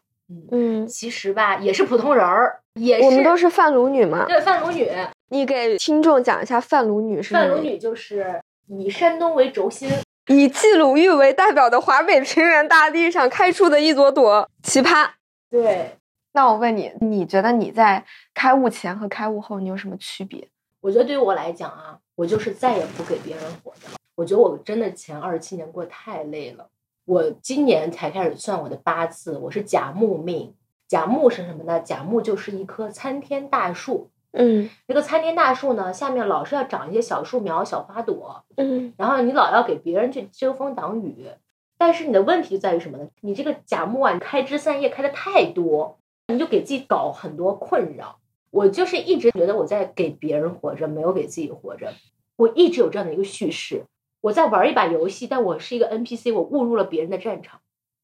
[0.51, 4.25] 嗯，其实吧，也是普通人儿，也是我们都是范鲁女嘛。
[4.25, 4.89] 对，范鲁女，
[5.29, 9.89] 你给听众讲一下范鲁女是范鲁女就是以山东为轴心，
[10.27, 15.09] 以冀鲁豫为代表的华北平原大地上开出的一朵朵奇葩。
[15.49, 15.95] 对，
[16.33, 20.45] 那我问你，你觉得你在开悟前和开悟后你有什么区别？
[20.81, 23.95] 我觉得对于我来讲啊，我就是再也不给别人活着了。
[24.15, 26.67] 我觉得我真的前二十七年过得太累了。
[27.07, 30.53] 我今年才开始算我的八字，我是甲木命。
[30.89, 31.79] 甲木是什么呢？
[31.79, 34.09] 甲木就是一棵参天大树。
[34.31, 38.43] 嗯，这个参天大树呢，下面老是要长一些小树苗、小花朵。
[38.57, 41.27] 嗯，然后你老要给别人去遮风挡雨。
[41.77, 43.07] 但是你的问题在于什么呢？
[43.21, 48.19] 你这个甲木啊，你开枝散叶开的太多，你就给自己搞很多困扰。
[48.51, 51.93] 我就是一直觉得我在给别人活着，没有给自己活着。
[52.35, 53.85] 我一直有这样的一个叙事：
[54.27, 57.59] 我在玩一把游戏，但我是一个 NPC，我误入了别人的战场。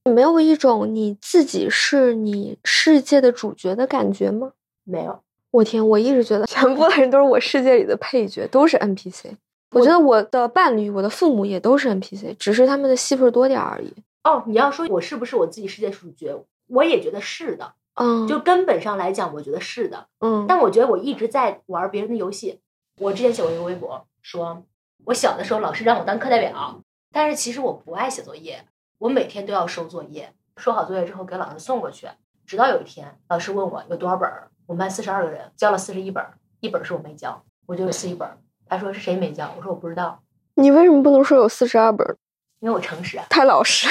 [0.09, 4.53] 没有一种你自己是你世界的主角的感觉吗？
[4.85, 5.19] 没有。
[5.51, 9.31] 我天，我一直觉得全部的人都是我世界里的配角，都是 NPC。
[9.71, 13.93] 我觉得我的伴侣、我的父母也都是 NPC，只是他们的戏份多点而已。
[14.23, 16.45] 哦，你要说我是不是我自己世界主角？
[16.67, 17.73] 我也觉得是的。
[17.95, 20.07] 嗯，就根本上来讲，我觉得是的。
[20.19, 22.59] 嗯，但我觉得我一直在玩别人的游戏。
[22.99, 24.63] 我之前写过一个微博，说
[25.05, 28.65] 我小的时候老师让我当课代表，但是其实我不爱写作业，
[28.99, 32.07] 我每天都要收作业，收好作业之后给老师送过去。
[32.45, 36.23] 直到有一天，老师问我有多少本儿，我们班四十二个人交了四十一本，
[36.61, 38.29] 一本是我没交，我就有四十一本。
[38.65, 39.53] 他说是谁没交？
[39.57, 40.23] 我说我不知道。
[40.55, 42.17] 你为什么不能说有四十二本？
[42.59, 43.25] 因为我诚实啊。
[43.29, 43.87] 太老实，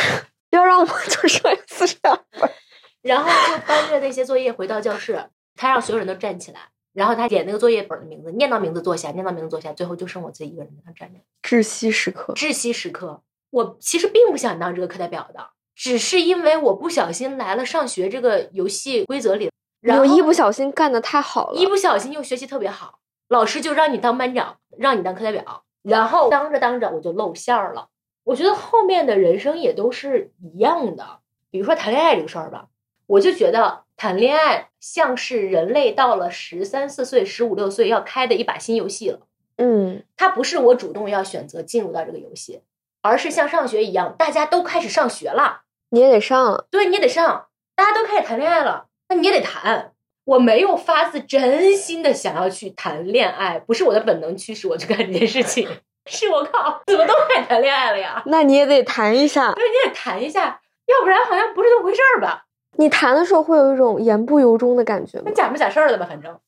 [0.51, 2.51] 要让我就说有四十二本。
[3.03, 6.61] 然后就搬着那些作业回到教室，他让所有人都站起来，
[6.93, 11.21] 然后他点那个作业本的名字，念到名字坐下，念到名字坐下，最后就剩我自己一个人在那站着。
[11.43, 13.23] 窒息时刻，窒息时刻。
[13.51, 19.51] 我其实并不想当这个课代表的，只是因为我不小心来了上学这个游戏规则里，
[19.81, 27.89] 然后一不小心干的太好了，一不小心又学习特别好，老师就让你当班长，让你当课代表，然后当着当着我就露馅儿了。
[28.25, 31.19] 我觉得后面的人生也都是一样的，
[31.51, 32.69] 比如说谈恋爱这个事儿吧。
[33.07, 39.21] 我就觉得谈恋爱像是人类到了十三四岁、十五六岁要开的一把新游戏了。
[39.59, 42.63] 嗯，它不是我主动要选择进入到这个游戏，
[43.01, 46.65] 而是像上学一样，大家都开始上学了，你也得上。
[46.71, 47.47] 对，你也得上。
[47.77, 49.93] 大家都开始谈恋爱了，那你也得谈。
[50.25, 55.69] 我没有发自真心的想要去谈恋爱，不是我的本能驱使我去干这件事情。
[56.07, 58.23] 是我靠，怎么都开始谈恋爱了呀？
[58.27, 59.53] 那你也得谈一下。
[59.53, 62.47] 对，你也谈一下，要不然好像不是那么回事儿吧？
[62.77, 65.25] 你谈的时候会有一种言不由衷的感觉吗？
[65.27, 66.39] 那假不假事儿的吧，反正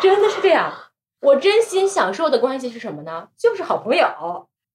[0.00, 0.72] 真的是这样。
[1.20, 3.28] 我真心享受的关系是什么呢？
[3.38, 4.06] 就是好朋友，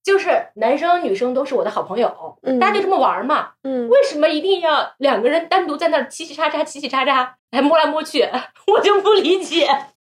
[0.03, 3.49] 就是男生女生都是我的好朋友，大家就这么玩嘛。
[3.63, 8.29] 嗯，为什么一定要两个人单独在那儿嘁嘁喳喳、嘁嘁喳喳，还摸来摸去？
[8.67, 9.65] 我就不理解。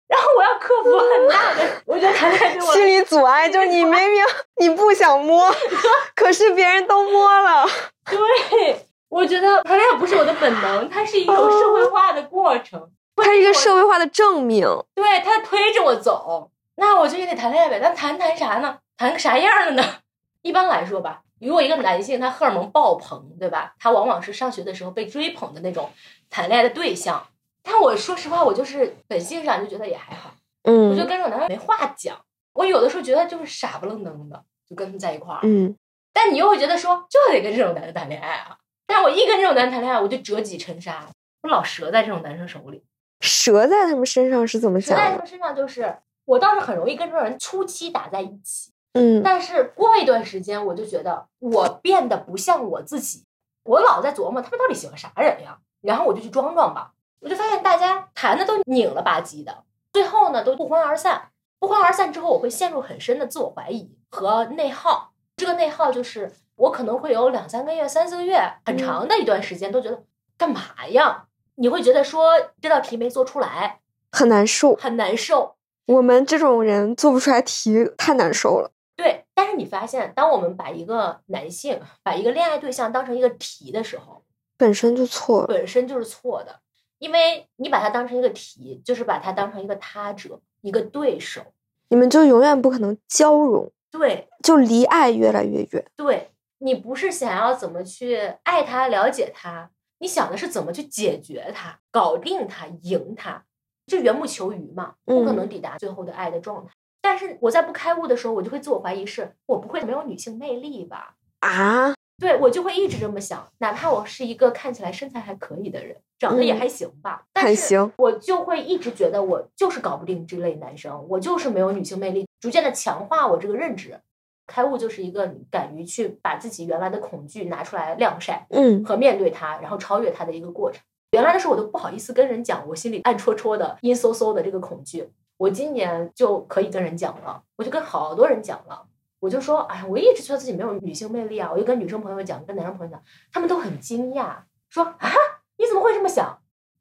[0.07, 4.25] 然后我要克服很大的，我觉得谈恋爱对我心理阻碍，就是你明明
[4.59, 5.51] 你不想摸，
[6.15, 7.65] 可是别人都摸了。
[8.05, 8.87] 对。
[9.15, 14.67] 我觉得谈恋爱不是我的本能，它是一种社会化的过程， 它是一个社会化的证明。
[14.97, 17.79] 对，它推着我走，那我就也得谈恋爱呗。
[17.81, 18.79] 那谈谈啥呢？
[18.97, 19.85] 谈个啥样的呢？
[20.43, 23.77] 一般来说吧，如果一个男性他荷尔蒙爆棚，对吧？
[23.79, 25.91] 他往往是上学的时候被追捧的那种
[26.29, 27.25] 谈恋爱的对象。
[27.63, 30.33] 但我说实话，我就是本性上就觉得也还好。
[30.65, 32.17] 嗯，我就跟这种男的没话讲。
[32.55, 35.41] 我有的时候觉得就是傻不愣登的，就跟他在一块儿。
[35.45, 35.77] 嗯，
[36.13, 38.59] 但你又会觉得说，就得跟这种男的谈恋爱啊。
[38.87, 41.07] 但我一跟这种男谈恋爱，我就折戟沉沙。
[41.43, 42.83] 我老折在这种男生手里。
[43.21, 45.03] 折在他们身上是怎么想的？
[45.03, 53.25] 折在他们身上就是，我倒是很容易跟这种人初期打在一起，嗯但是过一段时间，我就觉得我变得不像我自己，
[53.65, 61.31] 我老在琢磨他们到底喜欢啥人呀，然后我就去装装吧，我就发现大家谈的都拧了吧唧的，最后呢都不欢而散。
[61.59, 65.13] 不欢而散之后，我会陷入很深的自我怀疑和内耗。
[65.37, 70.05] 这个内耗就是我可能会有两三个月、三四个月，很长的一段时间都觉得
[70.37, 71.27] 干嘛呀？
[71.57, 74.75] 你会觉得说这道题没做出来，很难受。
[74.77, 75.57] 很难受。
[75.87, 78.71] 我们这种人做不出来题太难受了。
[78.97, 84.23] 对，但是你发现，当我们把一个男性、把一个恋爱对象当成一个题的时候，
[84.57, 85.47] 本身就错了。
[85.47, 86.61] 本身就是错的，
[86.99, 91.43] 因为你把它当成一个题，就是把它当成一个他者、一个对手。
[91.89, 95.85] 你们就永远不可能交融，对就离爱越来越远。
[95.97, 96.31] 对，
[96.65, 103.45] 你不是想要怎么去爱他、了解他，你想的是怎么去解决他、搞定他、赢他，
[103.87, 106.73] 就缘木求鱼嘛，不可能嗯抵达最后的爱的状态。
[107.03, 111.17] 但是我在不开悟的时候，我就会自我怀疑是，我不会没有女性魅力吧？
[111.41, 124.01] 啊，对我就会一直这么想，哪怕我是一个看起来身材还可以的人，长得也嗯还行吧，但行我就会一直觉得我就是搞不定这类男生，我就是没有女性魅力，逐渐的强化我这个认知。
[124.47, 130.83] 开悟就是一个敢于去把自己原来的恐惧拿出来晾晒嗯，和面对它，然后超越它的一个过程。
[131.13, 138.87] 原来的时候我都不好意思跟人讲我心里暗戳戳的、阴飕飕的这个恐惧，我今年就可以跟人讲了，我就跟好多人讲了。
[139.21, 141.51] 我就说，哎呀，我一直觉得自己没有女性魅力啊！
[141.51, 143.03] 我就跟女生朋友讲，跟男生朋友讲，
[143.33, 144.37] 他们都很惊讶，
[144.69, 145.11] 说啊，
[145.57, 146.41] 你怎么会这么想？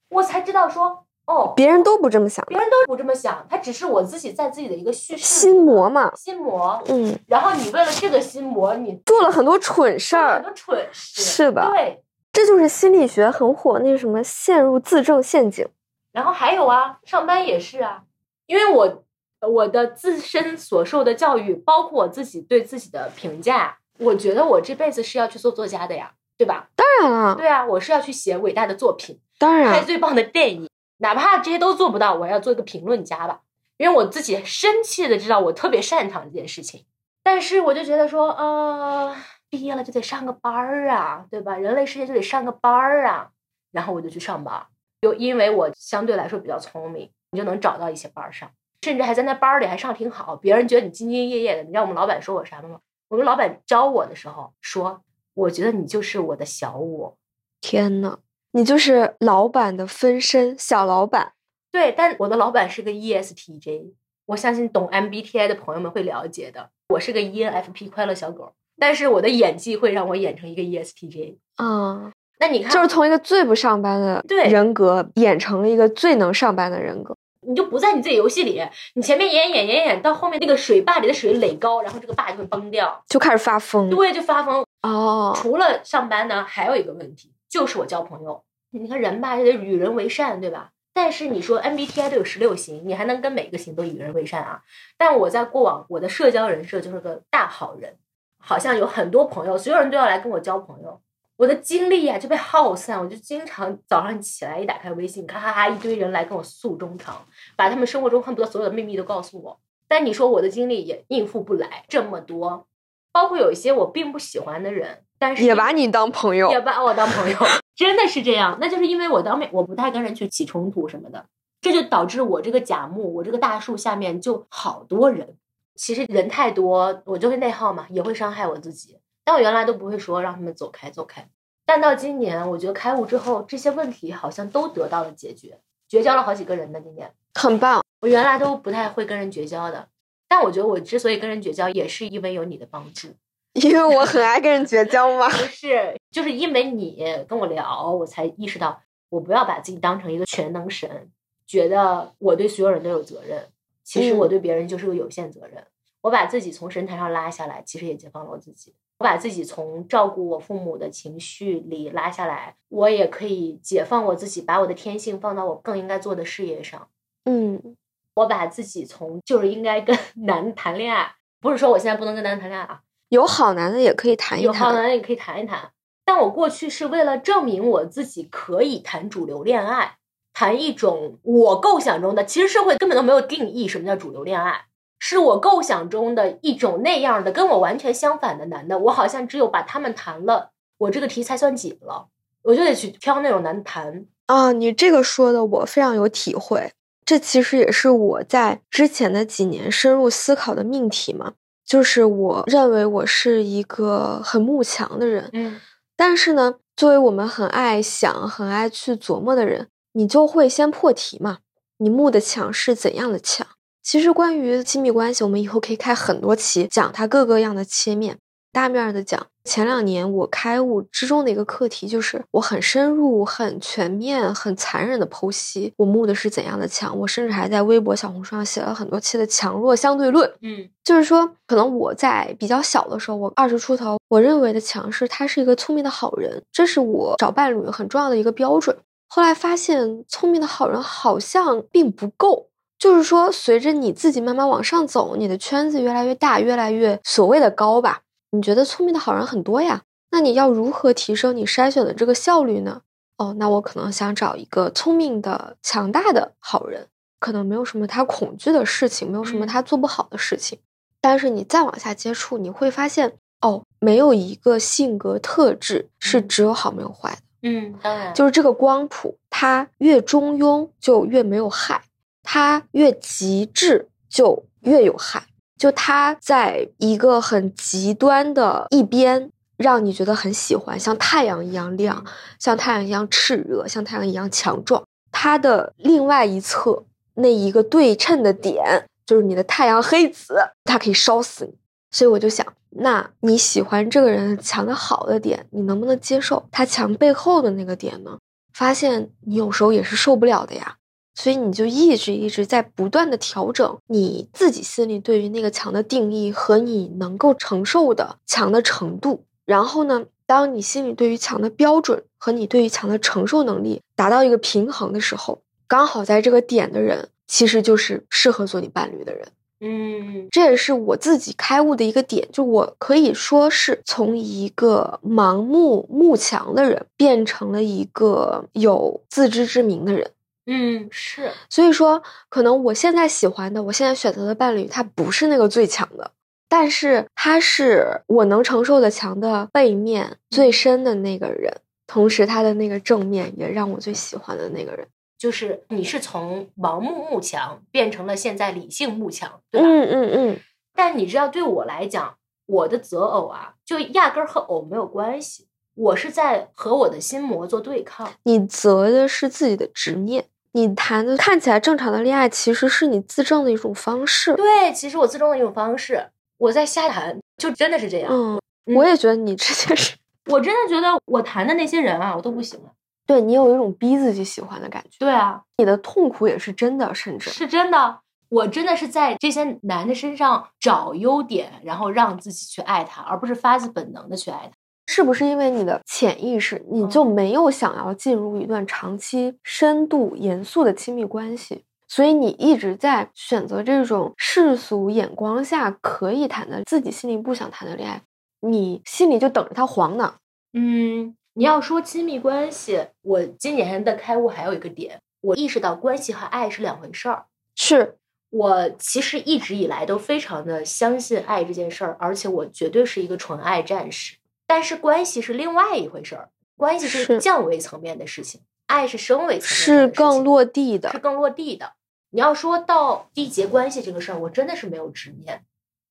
[0.10, 6.14] 我才知道说，哦，别人都不这么想，别人都不这么想，他只是我自己在自己的一个叙事心魔嘛。
[6.16, 6.82] 心魔。
[6.88, 12.04] 嗯，然后你为了这个心魔，你做了很多蠢事儿，很多蠢事，是的对。
[12.34, 15.68] 这就是心理学很火那个什么陷入自证陷阱。
[16.12, 18.02] 然后还有啊，上班也是啊，
[18.48, 19.04] 因为我
[19.48, 26.68] 我的自身所受的教育，包括我自己对自己的评价，我觉得我这辈子是要去做作家的呀，对吧？
[26.76, 33.42] 当然了，对啊，我是要去写伟大的作品，当然，拍最棒的电影，哪怕这些都做不到，我要做一个评论家吧，
[33.78, 36.86] 因为我自己深切的知道我特别擅长这件事情。
[37.24, 39.16] 但是我就觉得说，呃，
[39.50, 41.58] 毕业了就得上个班儿啊，对吧？
[41.58, 43.30] 人类世界就得上个班儿啊，
[43.72, 44.68] 然后我就去上班儿。
[45.02, 48.50] 又因为我相对来说比较聪明，你就能找到一些班儿上，
[48.82, 51.64] 甚至还在那班儿里还上挺好，别人觉得你兢兢业业的。
[51.64, 52.80] 你知道我们老板说我啥吗？
[53.10, 55.02] 我们老板教我的时候说，
[55.34, 57.18] 我觉得你就是我的小我。
[57.62, 58.20] 天呐，
[58.56, 61.34] 你就是老板的分身，小老板。
[61.72, 63.94] 对，但我的老板是个 E ESTJ，
[64.28, 66.70] 我相信懂 MBTI 的朋友们会了解的。
[66.90, 71.38] 我是个 E ENFP 快乐小狗，但是我的演技会让我演成一个 E ESTJ。
[71.56, 77.18] 啊，那你看，就是从一个最不上班的对人格演成了一个最能上班的人格。
[77.42, 78.62] 你就不在你自己游戏里，
[78.94, 84.64] 你前面演演演演，到后面那个水坝里的水垒高，然后这个坝就会崩掉，就开始发疯对，就发疯。
[84.84, 88.44] 哦，除了上班呢，还有一个问题，就是我交朋友。
[88.72, 90.72] 你看人吧，就得与人为善，对吧？
[90.92, 94.64] 但是你说 MBTI 都有十六型，你还能跟每个型都与人为善啊？
[94.98, 97.98] 但我在过往我的社交人设就是个大好人，
[98.40, 101.00] 好像有很多朋友，所有人都要来跟我交朋友。
[101.36, 107.24] 我的精力呀、就被耗散，我就经常早上起来一打开微信，咔咔咔一堆人来跟我诉衷肠，
[107.56, 109.60] 把他们生活中恨不得所有的秘密都告诉我。
[109.88, 112.68] 但你说我的精力也应付不来这么多，
[113.12, 116.60] 包括有一些我并不喜欢的人，但是也把你当朋友也。
[116.60, 117.38] 把我当朋友，
[117.78, 118.58] 真的是这样。
[118.60, 121.26] 那就是因为我当面我不太跟人去起冲突什么的，
[121.62, 125.38] 这就导致我这个假木，我这个大树下面就好多人。
[125.76, 128.98] 其实人太多，我就会内耗嘛，也会伤害我自己。
[129.24, 131.26] 但我原来都不会说让他们走开走开，
[131.66, 136.82] 但到今年，我觉得开悟之后，这些问题好像都得到了解决，绝交了好几个人呢。
[136.82, 137.82] 今年很棒。
[138.02, 139.88] 我原来都不太会跟人绝交的，
[140.28, 143.08] 但我觉得我之所以跟人绝交，也是因为有你的帮助。
[143.62, 145.28] 因为我很爱跟人绝交嘛。
[145.32, 151.10] 不是，就是因为你跟我聊，我才意识到，我不要把自己当成一个全能神，
[151.46, 153.48] 觉得我对所有人都有责任。
[153.84, 155.64] 其实我嗯对别人就是个有限责任。
[156.02, 158.74] 我把自己从神坛上拉下来，其实也解放了我自己。
[158.98, 166.88] 我把自己从照顾我父母的情绪里拉下来，我也可以解放我自己，把我的天性放到我更应该做的事业上。
[167.26, 167.76] 嗯，
[168.16, 172.82] 我把自己从就是应该跟 男的谈恋爱，不是说我现在不能跟男的谈恋爱啊，
[173.14, 174.74] 有好男的也可以谈一谈有好。
[174.74, 175.70] 男的也可以谈一谈。
[176.04, 179.98] 但我过去是为了证明我自己可以谈主流恋爱，
[180.34, 184.66] 谈一种我构想中的，其实社会根本都没有定义什么叫主流恋爱，
[184.98, 188.80] 是我构想中的一种那样的跟我完全相反的男的。
[188.80, 190.50] 我好像只有把他们谈了，
[190.80, 192.08] 我这个题才算解了，
[192.42, 194.08] 我就得去挑那种男的谈。
[194.26, 196.72] 啊，你这个说的我非常有体会。
[197.06, 201.34] 这其实也是我在之前的几年深入思考的命题嘛。
[201.66, 205.60] 就是我认为我是一个很慕强的人，嗯，
[205.96, 211.40] 但是呢，作为我们很爱想、很爱去琢磨的人，你就会先破题嘛。
[211.78, 213.46] 你慕的强是怎样的强？
[213.82, 218.18] 其实关于亲密关系，我们以后可以开很多期讲它各个样的切面。
[218.54, 226.96] 大面的讲，前两年我开悟之中的一个课题，就是我很深入、很全面、很残忍的剖析我木的是怎样的强。
[227.00, 230.32] 我甚至还在微博、小红书上写了很多期的强弱相对论。
[230.44, 238.78] 嗯，就是说，可能我在比较小的时候，我二十出头，我认为的强是他是一个聪明的好人，这是我找伴侣很重要的一个标准。
[239.10, 242.50] 后来发现，聪明的好人好像并不够。
[242.78, 248.02] 就是说，随着你自己慢慢往上走，你的圈子越来越大，越来越所谓的高吧。
[248.34, 249.84] 你觉得聪明的好人很多呀？
[250.10, 252.82] 那你要如何提升你筛选的这个效率呢？
[253.18, 256.88] 哦，那我可能想找一个聪明的、强大的好人，
[257.20, 260.58] 可能没有什么他恐惧的事情，没有什么他做不好的事情。
[261.00, 267.18] 但是你再往下接触，你会发现，哦，没有一个性格特质是只有好没有坏的。
[267.44, 271.84] 嗯，当然，就是这个光谱，它越中庸就越没有害，
[272.24, 275.28] 它越极致就越有害。
[275.64, 282.04] 就他在一个很极端的一边，让你觉得很喜欢，像太阳一样亮，
[282.38, 284.84] 像太阳一样炽热，像太阳一样强壮。
[285.10, 286.84] 他的另外一侧
[287.14, 290.36] 那一个对称的点，就是你的太阳黑子，
[290.66, 291.54] 它可以烧死你。
[291.92, 298.18] 所以我就想，那你喜欢这个人强的好的点，你能不能接受他强背后的那个点呢？
[298.54, 300.76] 发现你有时候也是受不了的呀。
[301.16, 309.26] 所以你就一直一直在不断的调整你自己心里对于那个强的定义和你能够承受的强的程度。
[309.46, 319.28] 然后呢，当你心里对于强的标准和你对于强的承受能力达到一个平衡的时候，刚好在这个点的人，其实就是适合做你伴侣的人。
[319.66, 330.12] 嗯，这也是我自己开悟的一个点，就我可以说是从一个盲目慕强的人，变成了一个有自知之明的人。
[330.46, 336.12] 嗯，是，所以说，可能我现在喜欢的，我现在选择的伴侣，他不是那个最强的，
[336.50, 344.86] 但是他是我能承受的强的背面最深的那个人，同时他的那个正面也让我最喜欢的那个人，
[345.18, 349.68] 就是你是从盲目慕强变成了现在理性慕强，对吧？
[349.68, 350.40] 嗯嗯嗯。
[350.76, 352.18] 但你知道，对我来讲，
[352.48, 358.12] 我的择偶啊，就压根儿和偶没有关系，我是在和我的心魔做对抗。
[358.24, 360.26] 你择的是自己的执念。
[360.54, 364.34] 你谈的看起来正常的恋爱，其实是你自证的一种方式。
[364.36, 368.12] 对，其实我自证的一种方式，我在瞎谈，就真的是这样。
[368.12, 368.40] 嗯，
[368.76, 369.96] 我也觉得你这件事，
[370.32, 372.72] 我真的觉得我谈的那些人啊，我都不喜欢。
[373.06, 374.98] 对你有一种逼自己喜欢的感觉。
[375.00, 378.00] 对啊，你的痛苦也是真的，甚至是真的。
[378.30, 384.53] 我真的是在这些男的身上找优点，然后让自己去爱他，而不是发自本能的去爱他。
[384.86, 398.02] 是不是因为你的潜意识，你就没有想要进入一段长期、深度、严肃的亲密关系，所以你一直在选择这种世俗眼光下可以谈的、自己心里不想谈的恋爱，
[398.42, 400.16] 你心里就等着他黄呢？
[400.54, 407.26] 嗯，你要说亲密关系，我今年的开悟还有一个点，我意识到关系和爱是两回事儿。
[407.56, 407.98] 是
[408.30, 414.18] 我其实一直以来都非常的相信爱这件事儿，而且我绝对是一个纯爱战士。
[414.46, 421.74] 但是关系是另外一回事儿，关系是降维层面的事情，爱是升维层面，是更落地的，是更落地的。
[422.12, 425.44] 你要说到缔结关系这个事儿，我真的是没有执念。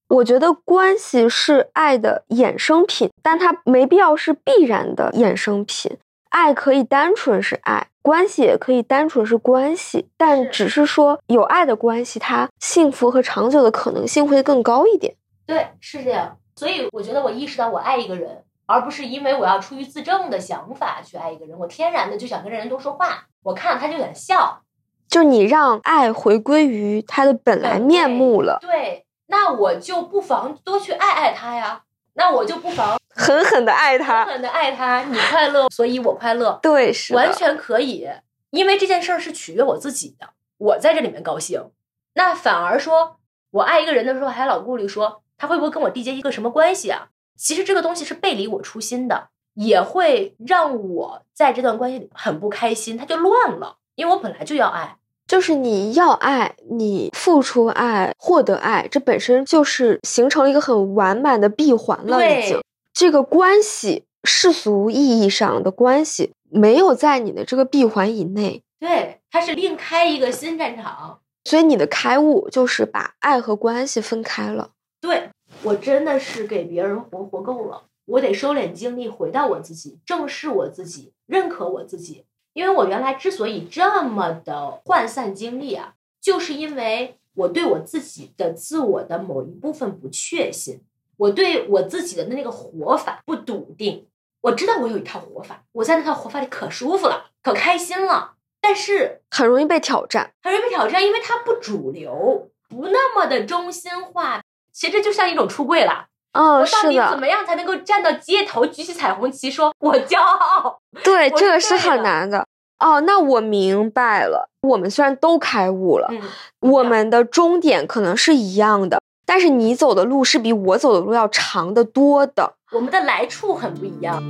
[0.08, 5.98] 我觉得关系是爱的衍生品，但它没必要是必然的衍生品。
[6.28, 15.16] 爱可以单纯是爱，关系也可以单纯是关系，但只是说有爱的关系，它幸福和长久的可能性会更高一点。
[15.44, 16.38] 对，是这样。
[16.62, 18.44] 所以我觉得我意识到我爱一个人。
[18.64, 24.62] 而不是因为我要出于自证的想法去爱一个人，我天然的就想跟这人多说话，我看了他就想笑，
[25.08, 28.58] 就你让爱回归于他的本来面目了。
[28.62, 31.82] 对，那我就不妨多去爱爱他呀，
[32.14, 35.02] 那我就不妨 狠狠的爱他，狠狠的爱他。
[35.02, 36.58] 你快乐，所以我快乐。
[36.62, 38.08] 对，是完全可以，
[38.50, 41.70] 因为这件事儿是取悦我自己的，我在这里面高兴。
[42.14, 43.16] 那反而说
[43.50, 47.08] 我爱一个人的时候，还老顾虑说他会不会跟我缔结一个什么关系啊？
[47.36, 53.78] 其实这个东西是背离我初心的，也会让我在这段关系里很不开心，它就乱了。
[53.96, 62.24] 因为我本来就要爱，就是你要爱，你付出爱，获得爱，这本身就是形成了一个很完满的闭环了。
[62.24, 62.62] 已经，
[62.94, 71.18] 这个关系世俗意义上的关系，没有在你的这个闭环以内，对，它是另开一个新战场。
[71.42, 74.70] 所以你的开悟就是把爱和关系分开了。
[75.02, 75.30] 对
[75.64, 82.24] 我真的是给别人活活够了，我得收敛精力，回到我自己，正视我自己，认可我自己。
[82.52, 90.82] 因为我原来之所以这么的涣散精力啊，就是因为我对我自己的自我的某一部分不确信，
[91.16, 94.06] 我对我自己的那个活法不笃定。
[94.42, 104.42] 我知道我有一套活法，我在那套活法里可舒服了，可开心了，但是很容易被挑战，很容易被挑战，因为它不主流，不那么的中心化。
[104.72, 106.06] 其实这就像一种出柜了。
[106.32, 110.78] 哦，是的怎，么样才能够站到街头，举起彩虹旗，说我骄傲？
[111.04, 112.46] 对，这个是很难的。
[112.78, 114.48] 哦，那我明白了。
[114.62, 116.22] 我们虽然都开悟了，嗯，
[116.60, 122.54] 我们的终点可能是一样的，但是你走的路是比我走的路要长得多的。
[122.72, 124.22] 我们的来处很不一样。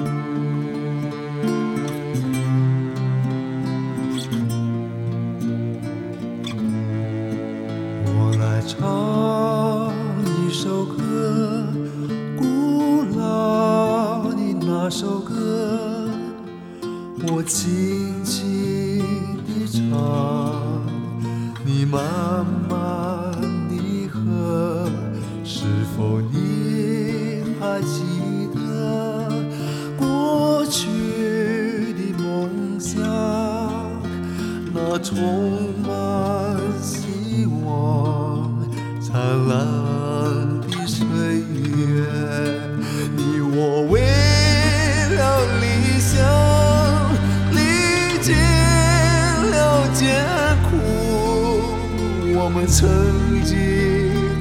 [0.00, 0.27] 我
[8.68, 9.90] 唱
[10.26, 11.64] 一首歌，
[12.36, 16.06] 古老的那首歌，
[17.28, 18.47] 我轻轻
[52.70, 52.86] 曾
[53.44, 53.56] 经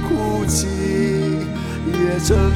[0.07, 0.67] 哭泣，
[1.85, 2.51] 也曾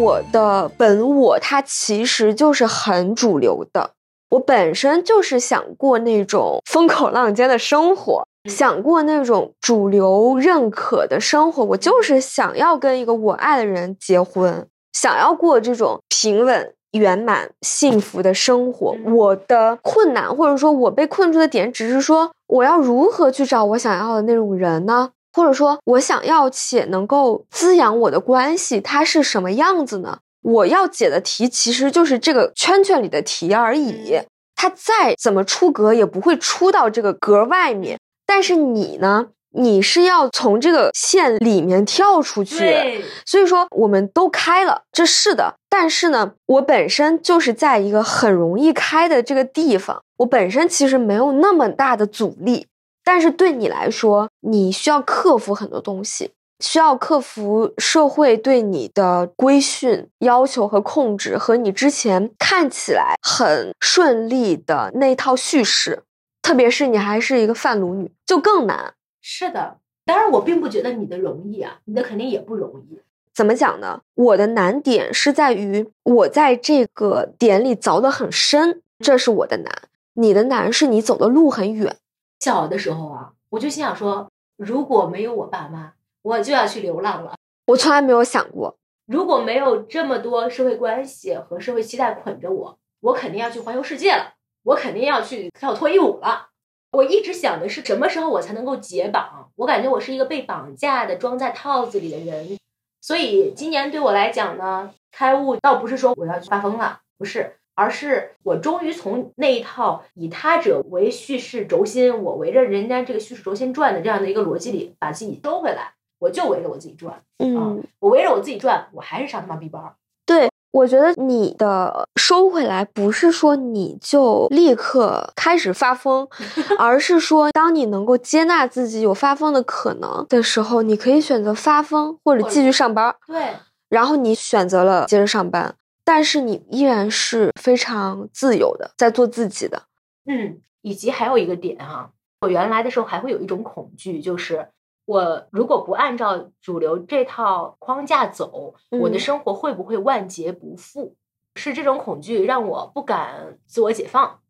[0.00, 3.90] 我的本我它其实就是很主流的，
[4.30, 16.72] 我本身就是想过那种风口浪尖的生活，想过那种主流认可的生活，我就是想要跟一个我爱的人结婚，想要过这种平稳。
[16.92, 25.10] 圆满幸福的生活，我的困难或者说我被困住的点，只是说我要如何去找我想要的那种人呢？
[25.32, 30.18] 或者说我想要且能够滋养我的关系，它是什么样子呢？
[30.42, 34.18] 我要解的题其实就是这个圈圈里的题而已，
[34.56, 37.98] 它再怎么出格也不会出到这个格外面。
[38.26, 39.28] 但是你呢？
[39.52, 45.56] 你是要从这个线里面跳出去，所以说我们都开了，这是的。
[45.68, 52.68] 但是呢，我本身就是在一个很容易开的这个地方，我本身其实没有那么大的阻力。
[53.12, 56.30] 但是对你来说，你需要克服很多东西，
[56.60, 66.04] 需要克服社会对你的规训、要求和控制，和你之前看起来很顺利的那套叙事。
[66.40, 68.94] 特别是你还是一个贩奴女，就更难。
[69.20, 69.78] 是的。
[70.04, 73.00] 当然，我并不觉得你的容易啊，你的肯定也不容易。
[73.34, 74.02] 怎么讲呢？
[74.14, 79.82] 我的难点是在于我在这个点里凿得很深，这是我的难。
[80.14, 81.96] 你的难是你走的路很远。
[82.40, 87.34] 小的时候啊，我就心想说，如果没有我爸妈，我就要去流浪了。
[87.66, 88.76] 我从来没有想过，
[89.06, 94.32] 如果没有这么多社会关系和社会期待捆着我，我肯定要去环游世界了，
[94.64, 96.48] 我肯定要去跳脱衣舞了。
[96.92, 99.50] 我一直想的是什么时候我才能够解绑？
[99.56, 102.58] 我感觉我是一个被绑架的、装在套子里的人。
[103.00, 115.94] 所以今年对我来讲呢，开悟倒不是说我要去发疯了，不是，而是我终于从那一套以他者为叙事轴心，我围着人家这个叙事轴心转的这样的一个逻辑里，把自己收回来。
[116.18, 119.94] 我就围着我自己转，嗯，我围着我自己转，我还是上他妈逼班儿。
[120.26, 126.28] 对，我觉得你的收回来不是说你就立刻开始发疯，
[126.78, 133.16] 而是说当你能够接纳自己有发疯的可能的时候，你可以选择发疯或者继续上班。
[133.26, 133.54] 对，
[133.88, 135.74] 然后你选择了接着上班，
[136.12, 139.84] 但是你依然是非常自由的，在做自己的。
[140.24, 144.70] 嗯，以及还有一个点哈、我原来的时候还会有一种恐惧，就是
[145.04, 151.14] 我如果不按照主流这套框架走，我的嗯生活会不会万劫不复？
[151.54, 154.40] 是这种恐惧让我不敢自我解放。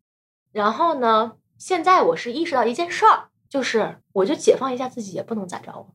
[0.51, 5.85] 然后呢，现在我是意识到一件事儿，就是我就解放一下自己也不能咋着啊，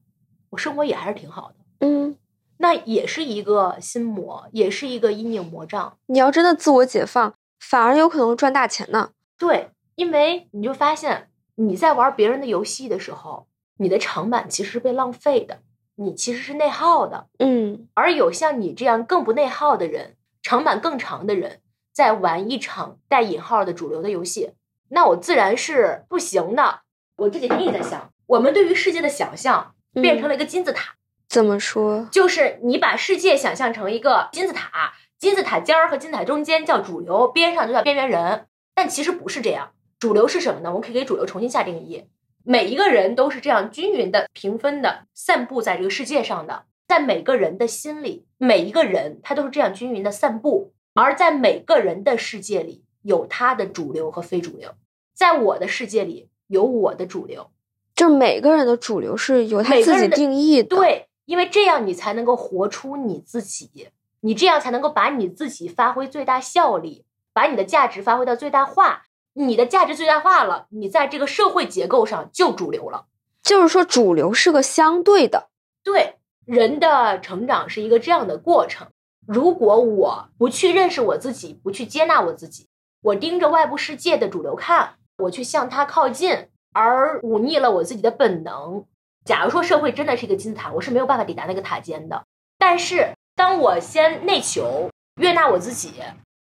[0.50, 1.56] 我生活也还是挺好的。
[1.80, 2.16] 嗯，
[2.58, 5.98] 那也是一个心魔，也是一个阴影魔障。
[6.06, 9.10] 你要真的自我解放，反而有可能赚大钱呢。
[9.38, 13.46] 对，因为你就发现你在玩别人的游戏的时候，
[13.78, 15.60] 你的长板其实是被浪费的，
[15.96, 17.26] 你其实是内耗的。
[17.38, 21.60] 嗯而有像你这样更不内耗的人，长板更长的人，
[21.92, 24.52] 在玩一场带引号的主流的游戏，
[24.88, 26.80] 那我自然是不行的。
[27.16, 30.94] 我这几天一直在想，我们对于世界的想象变成了一个金字塔，
[31.28, 32.08] 怎么说？
[32.10, 38.46] 就是你把世界想象成一个金字塔，金字塔尖儿和金字塔中间叫主流，边上就叫边缘人。
[38.74, 40.70] 但其实不是这样，主流是什么呢？
[40.70, 42.04] 我们可以给主流重新下定义。
[42.44, 54.74] 每一个人都是这样均匀的、平分的散布在这个世界上的，在每个人的心里，每一个人他都是这样均匀的散布，而在每个人的世界里有他的主流和非主流，
[55.12, 57.50] 在我的世界里有我的主流，
[57.96, 67.04] 就是每个人的主流是由他自己定义的。，对，因为这样你才能够活出你自己，你这样才能够把你自己发挥最大效力，
[67.34, 69.02] 把你的价值发挥到最大化。
[69.34, 73.04] 你的价值最大化了，你在这个社会结构上就主流了。
[73.42, 75.50] 就是说主流是个相对的。
[75.84, 76.16] 对，
[76.46, 78.88] 人的成长是一个这样的过程。
[79.26, 82.68] 如果我不去认识我自己，不去接纳我自己，
[83.02, 88.86] 我盯着外部世界的主流看，我去向它靠近，而忤逆了我自己的本能。
[89.26, 92.24] 假如说社会真的是一个金字塔，我是没有办法抵达那个塔尖的。
[92.58, 94.88] 但是当我先内求，
[95.20, 95.92] 悦纳我自己，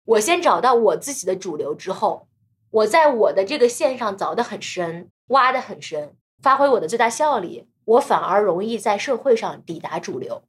[0.06, 2.28] 我先找到我自己的主流之后，
[2.70, 6.14] 我在我的这个线上凿得很深，挖得很深，
[6.44, 10.44] 发挥我的最大效力，我反而容易在社会上抵达主流。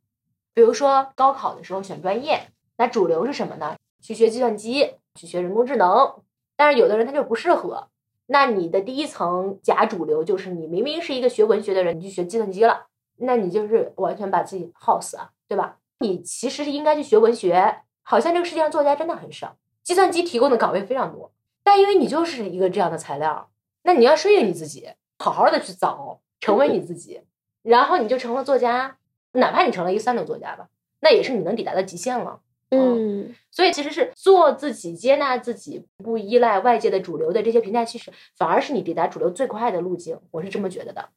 [0.52, 3.76] 比如说高考的时候选专业，那主流是什么呢？
[4.02, 6.16] 去学计算机，去学人工智能。
[6.54, 7.88] 但是有的人他就不适合，
[8.32, 15.78] 那你的第一层假主流就是你明明是一个学文学的人，你去学计算机了，那你就是完全把自己耗死啊，对吧？
[15.98, 21.32] 你其实是应该去学文学，好像这个世界上作家真的很少，计算机提供的岗位非常多，
[21.64, 23.50] 但因为你就是一个这样的材料，
[23.82, 27.22] 那你要适应你自己，好好的去凿，成为你自己，
[27.62, 28.98] 然后你就成了作家，
[29.32, 30.68] 哪怕你成了一个三流作家吧，
[31.00, 32.42] 那也是你能抵达的极限了。
[32.70, 40.18] 嗯，所以其实是做自己、接纳自己，不依赖外界的主流的这些评价趋势，反而是你抵达主流最快的路径。
[40.30, 41.08] 我是这么觉得的。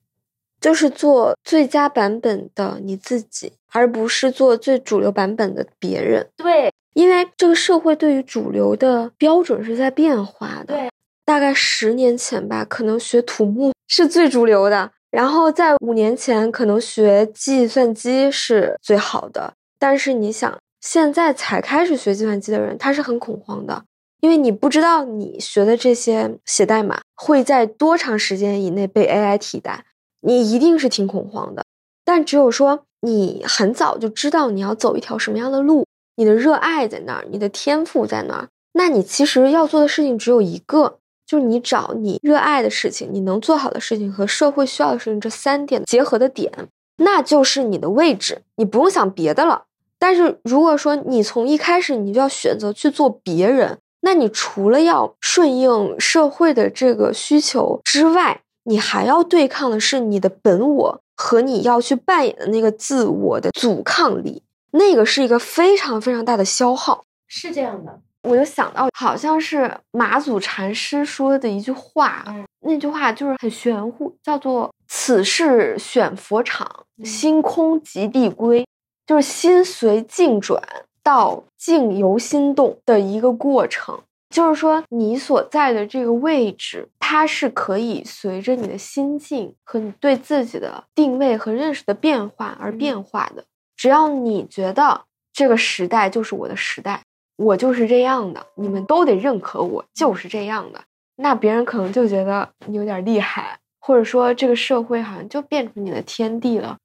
[0.60, 6.30] 就是做最佳版本的你自己，而不是做最主流版本的别人。
[6.38, 10.74] 对因为这个社会对于主流的标准是在变化的。
[10.74, 10.89] 对，
[11.26, 19.54] 大概十年前吧，可能学土木是最主流的，然后在五年前，可能学计算机是最好的。
[19.78, 23.86] 但是你想，现在才开始学计算机的人，他是很恐慌的，
[24.19, 29.86] 因为你不知道你学的这些写代码会在多长时间以内被 AI 替代，
[30.19, 31.63] 你一定是挺恐慌的。
[32.03, 35.86] 但只有说你很早就知道你要走一条什么样的路，
[36.17, 46.51] 你的热爱在那儿，你的天赋在那儿，那你其实要做的事情只有一个，就是你找你热爱的事情，你能做好的事情和社会需要的事情这三点结合的点，
[46.97, 49.63] 那就是你的位置，你不用想别的了。
[50.04, 67.06] 但是如果说你从一开始你就要选择去做别人，那你除了要顺应社会的这个需求之外，你还要对抗的是你的本我和你要去扮演的那个自我的阻抗力，那个是一个非常非常大的消耗。
[67.30, 68.01] 是这样的。
[68.24, 78.66] 我就想到，好像是马祖禅师说的一句话，嗯那句话就是很玄乎，叫做“此事选佛场，嗯心空即地归”，
[79.06, 80.62] 就是心随境转
[81.01, 83.99] 到境由心动的一个过程。
[84.30, 93.43] 就是说，你所在的这个位置，它是可以随着你的心境和你对自己的定位和认识的变化而变化的。
[93.78, 95.01] 只要你觉得
[95.32, 97.04] 这个时代就是我的时代，
[97.38, 100.82] 我就是这样的，你们都得认可我就是这样的，
[101.18, 106.78] 那别人可能就觉得你有点厉害，或者说这个社会好像就变成你的天地了。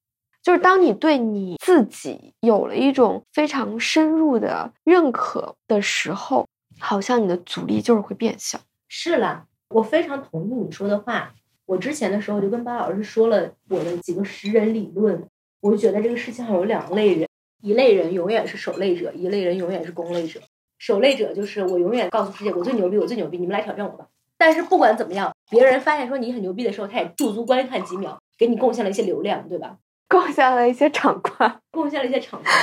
[0.49, 6.46] 就是当你对你自己有了一种非常深入的认可的时候，
[6.80, 8.59] 好像你的阻力就是会变小。
[8.88, 11.34] 是啦，我非常同意你说的话。
[11.66, 15.22] 我之前的时候就跟巴老师说了我的几个识人理论，
[15.61, 17.28] 我就觉得这个世界上有两类人，
[17.61, 20.40] 一类人永远是守擂者，一类人永远是攻擂者。
[20.78, 24.07] 守擂者就是我永远告诉世界我最牛逼，我最牛逼，你们来挑战我吧。
[24.38, 29.76] 但是不管怎么样，别人发现说你很牛逼的时候，他也驻足观看几秒，给你贡献了一些流量，对吧？
[30.09, 32.55] 贡献了一些场观， 贡献了一些场观。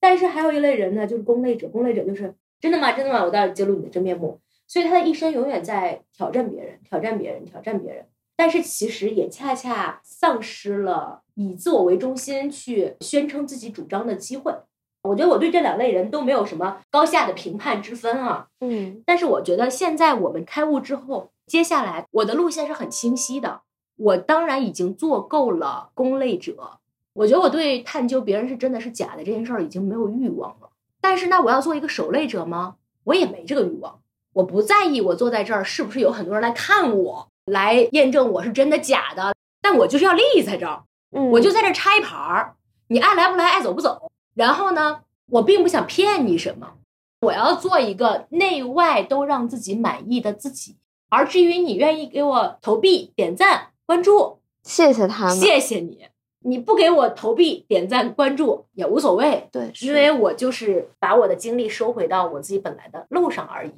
[0.00, 1.68] 但是还有一类人呢，就是攻擂者。
[1.68, 2.92] 攻擂者就是真的吗？
[2.92, 3.24] 真的吗？
[3.24, 4.40] 我待会儿揭露你的真面目。
[4.68, 8.06] 所以他的一生永远在挑战别人，挑战别人，挑战别人。
[8.36, 14.54] 但是其实也恰恰丧失了以自我为中心去宣称自己主张的机会。
[15.02, 18.48] 我觉得我对这两类人都没有什么高下的评判之分啊。
[18.60, 23.62] 嗯但是我觉得现在我们开悟之后，接下来我的路线是很清晰的。
[23.96, 26.80] 我当然已经做够了攻类者，
[27.16, 30.68] 我觉得我对探究别人是真的是假的这件事儿已经没有欲望了。
[31.00, 32.76] 但是那，我要做一个守擂者吗？
[33.04, 34.00] 我也没这个欲望。
[34.34, 39.34] 我不在意我坐在这儿是不是有很多人来看我，来验证我是真的假的。
[39.62, 42.54] 但我就是要立在这儿，嗯，我就在这儿插一牌儿，
[42.88, 44.10] 你爱来不来，爱走不走。
[44.34, 45.00] 然后呢，
[45.30, 46.74] 我并不想骗你什么，
[47.22, 50.76] 我要做一个内外都让自己满意的自己。
[51.08, 56.08] 而至于你愿意给我投币、点赞、关注，谢谢他们，谢谢你。
[56.46, 63.72] 你不给我投币、点赞、关注也无所谓，对，是因为我就是把我的精力收回到我自己本来的路上而已。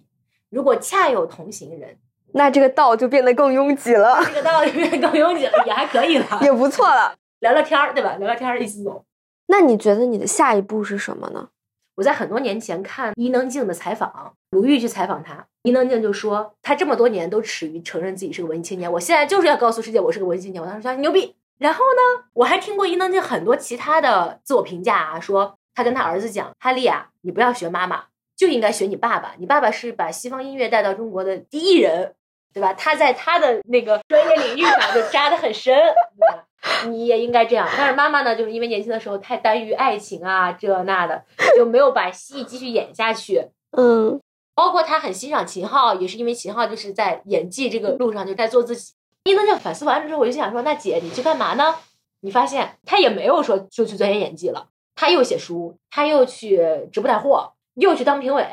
[0.50, 1.96] 如果恰有同行人，
[2.32, 7.14] 那这个道就变得更拥挤了，这个道理更拥挤了，也还可以了，也不错了。
[7.40, 8.16] 聊聊天儿，对吧？
[8.16, 9.02] 聊聊天儿一起走。
[9.46, 11.48] 那你觉得你的下一步是什么呢？
[11.94, 20.62] 我在很多年前看伊能静的采访，鲁豫去采访他，伊能静就说他这么多年都耻于承认自己是个文艺青年，我现在就是要告诉世界我是个文艺青年。
[20.62, 21.34] 我当时说牛逼。
[21.58, 28.04] 然后呢，我还听过伊能静很多其他的自我评价啊，说他跟他儿子讲，哈利啊，你不要学妈妈，
[28.36, 32.14] 就应该学你爸爸，你爸爸是把西方音乐带到中国的第一人，
[32.54, 32.72] 对吧？
[32.74, 36.44] 他在他的那个专业领域上就扎得很深，对吧？
[36.86, 37.68] 你也应该这样。
[37.76, 41.24] 但是妈妈呢，就是因为年轻的时候太耽于爱情啊，这那的，
[41.56, 43.48] 就没有把戏继续演下去。
[43.76, 44.20] 嗯
[44.54, 48.92] 包括他很欣赏秦昊，也是因为秦昊就是在演技这个路上就在做自己。
[49.28, 51.74] 伊能静反思完了之后，我就想说，那姐你去干嘛呢？
[52.20, 54.66] 你发现他也没有说就去钻研演技了，
[54.96, 56.56] 他又写书，他又去
[56.92, 58.44] 直播带货，又去当评委，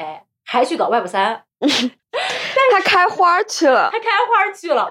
[0.45, 3.97] 还去搞 Web 三， 他开花去了她。
[3.97, 4.89] 开花去了。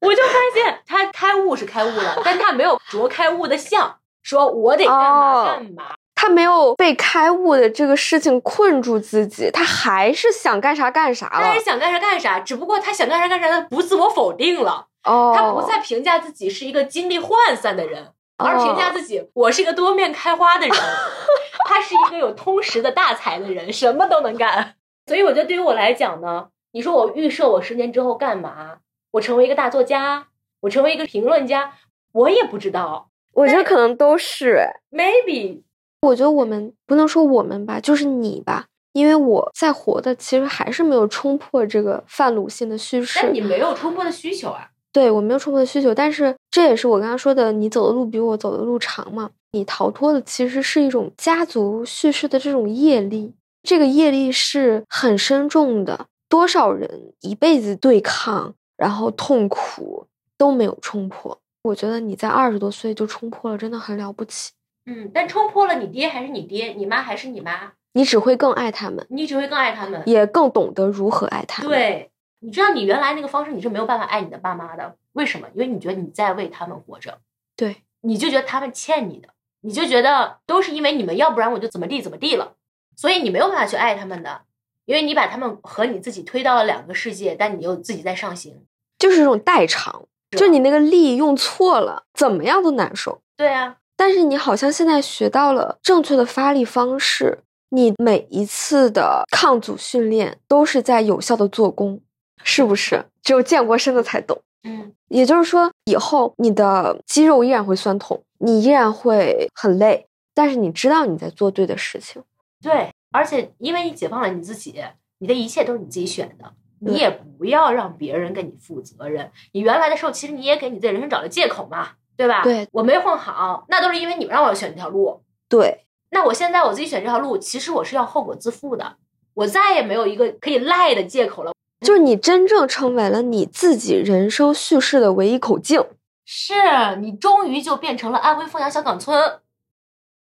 [0.00, 5.84] 我就发现他开悟是开悟了，但他没有着开悟的相，说我得干嘛哦干嘛。
[6.16, 11.60] 他没有被开悟的这个事情困住自己，他还是想干啥干啥了他是。
[11.60, 14.88] 想干啥干啥，只不过他想干啥干啥，他不自我否定了。
[15.04, 20.76] 哦，他不再评价自己是一个精力涣散的人，而评价自己我是一个多面开花的人，
[21.68, 24.74] 他是一个有通识的大才的人，什么都能干。
[25.06, 28.78] 所以我觉得对于我来讲呢，你说我预设我十年之后干嘛？
[29.12, 30.28] 我成为一个大作家，
[30.60, 31.74] 我成为一个评论家，
[32.12, 33.10] 我也不知道。
[33.34, 34.80] 我觉得可能都是哎。
[34.90, 35.62] Maybe
[36.02, 43.20] 我觉得我们不能说我们吧，就是你吧，因为我在活的其实还是没有冲破这个泛鲁性的叙事。
[43.22, 44.70] 但你没有冲破的需求啊。
[44.94, 49.30] 对我没有冲破的需求，但是这也是我刚刚说的，你走的路比我走的路长嘛。
[49.52, 56.06] 你逃脱的其实是一种家族叙事的这种业力，这个业力是很深重的。
[56.28, 60.06] 多少人一辈子对抗，然后痛苦
[60.38, 61.38] 都没有冲破。
[61.64, 64.52] 我觉得你在二十多岁就冲破了，真的很了不起。
[64.86, 70.02] 嗯，但冲破了，你爹还是你爹，你妈还是你妈，你只会更爱他们，你只会更爱他们。
[70.06, 72.10] 也更懂得如何爱他们。，对，
[72.44, 75.48] 你知道你原来那个方式你是没有办法爱你的爸妈的，为什么？
[75.54, 77.18] 因为你觉得你在为他们活着，
[77.56, 79.30] 对，你就觉得他们欠你的，
[79.62, 82.56] 你就觉得都是因为你们，要不然我就怎么地怎么地了，
[82.96, 84.42] 所以你没有办法去爱他们的，
[84.84, 88.62] 因为你把他们和你自己推到了两个世界，但你又自己在上行。
[88.98, 93.22] 就是这种代偿，就你那个力用错了，怎么样都难受。
[93.38, 102.00] 对啊，但是你好像现在学到了正确的发力方式，你每一次的抗阻训练都是在有效的做功，
[102.44, 103.04] 是不是？
[103.22, 104.40] 只有健过身的才懂。
[104.62, 112.22] 嗯，也就是说，以后你的肌肉依然会酸痛，你依然会很累，但是你知道你在做对的事情。
[112.62, 114.80] 对，而且因为你解放了你自己，
[115.18, 116.52] 你的一切都是你自己选的。
[116.80, 119.30] 你也不要让别人给你负责任。
[119.52, 122.42] 你原来的时候，其实你也给你自己人生找了借口嘛，对吧？
[122.42, 125.22] 对我没混好，那都是因为你们让我选这条路。
[125.48, 128.96] 对，那我现在我自己选这条路，其实我是要后果自负的。
[129.32, 131.53] 我再也没有一个可以赖的借口了。
[131.84, 135.84] 就是你真正成为了你自己人生叙事的唯一口径。
[136.24, 136.54] 是
[137.00, 139.40] 你终于就变成了安徽凤阳小岗村。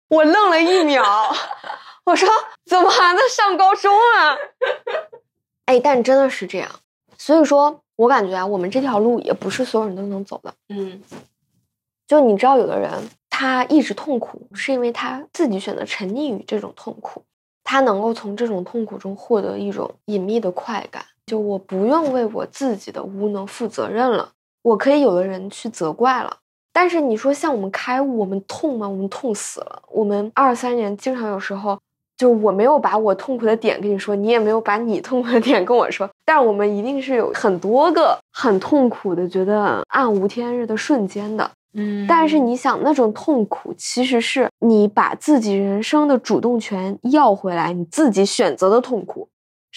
[0.09, 1.03] 我愣了一秒，
[2.05, 2.29] 我说
[2.65, 4.37] 怎么还在上高中啊？
[5.65, 6.69] 哎，但真的是这样，
[7.17, 10.53] 所以说我感觉啊，我们这条路也不是所有人都能走的。
[10.69, 11.01] 嗯
[12.07, 12.89] 就你知道，有的人
[13.29, 17.23] 他一直痛苦，是因为他自己选择沉溺于这种痛苦，
[17.65, 21.03] 他能够从这种痛苦中获得一种隐秘的快感。
[21.27, 24.29] 就我不用为我自己的无能负责任了，
[24.63, 26.37] 我可以有的人去责怪了。
[26.71, 28.87] 但是你说像我们开悟，我们痛吗？
[28.87, 29.81] 我们痛死了。
[29.91, 31.77] 我们二三年经常有时候
[32.17, 41.51] 就我没有把我痛苦的点跟你说，你也没有把你痛苦的点跟我说，但是我们一定是有很多个很痛苦的，觉得暗无天日的瞬间的。
[41.73, 49.27] 嗯但是你想，那种痛苦其实是你把自己人生的主动权要回来，你自己选择的痛苦，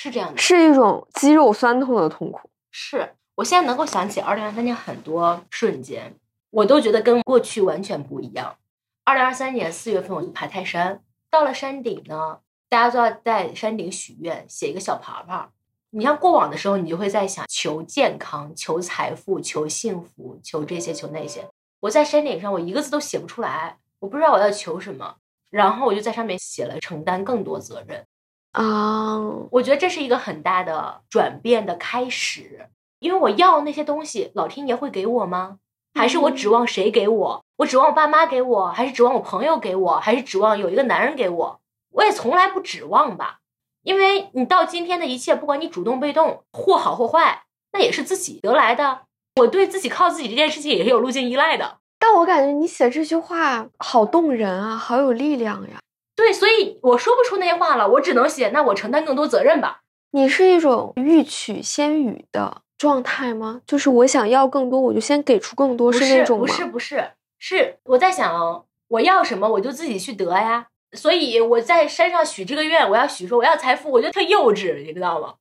[0.02, 2.48] 是这样的，是一种肌肉酸痛的痛苦。
[2.70, 6.14] 是我现在能够想起二零二三年很多瞬间，
[6.48, 8.56] 我都觉得跟过去完全不一样。
[9.04, 12.38] 二零二三年四月份，我去爬泰山，到了山顶呢，
[12.70, 15.50] 大家都要在山顶许愿，写一个小牌牌。
[15.90, 21.46] 你像过往的时候，你就会在想求健康、求财富、求幸福、求这些、求那些。
[21.80, 25.16] 我在山顶上，我一个字都写不出来，我不知道我要求什么。
[25.50, 28.06] 然后我就在上面写了承担更多责任。
[28.52, 29.18] 啊，
[29.50, 35.58] 我觉得这是一个很大的转变的开始，因为我要那些东西，老天爷会给我吗？
[35.94, 37.44] 还是我指望谁给我？
[37.58, 41.60] 我指望我爸妈给我，还是指望我朋友给我，还是指望有一个男人给我？
[41.92, 43.38] 我也从来不指望吧，
[43.82, 47.42] 因为你到今天的一切，不管你主动被动，或好或坏，
[47.72, 49.02] 那也是自己得来的。
[49.36, 51.78] 我对自己靠自己这件事情也是有路径依赖的。
[51.98, 55.80] 但我感觉你写这句话好动人啊，好有力量呀。
[56.20, 59.80] 对，所以我说不出那些话了，我只能写，那我承担更多责任吧。
[60.10, 63.62] 你是一种欲取先予的状态吗？
[63.66, 66.44] 就是我想要更多，我就先给出更多，是那种吗？
[66.44, 70.66] 不是，不是，是我在想我要什么，我就自己去得呀。
[70.92, 75.36] 所以我在山上许这个愿，我要许说我要财富，我就特幼稚，你知道吗？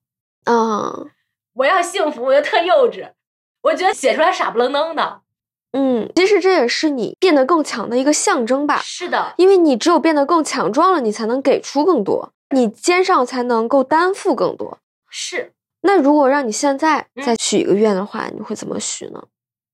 [0.46, 1.10] 嗯
[1.56, 3.12] 我要幸福，我就特幼稚。
[3.64, 5.22] 我觉得写出来傻不愣登的。
[5.72, 8.82] 嗯，其实这也是你变得更强的一个象征吧。
[8.84, 14.80] 是的，因为你只有变得更强壮了，你才能给出更多，你肩上才能够担负更多。
[15.10, 15.52] 是
[15.82, 19.24] 那如果让你现在嗯再许一个愿的话，你会怎么许呢？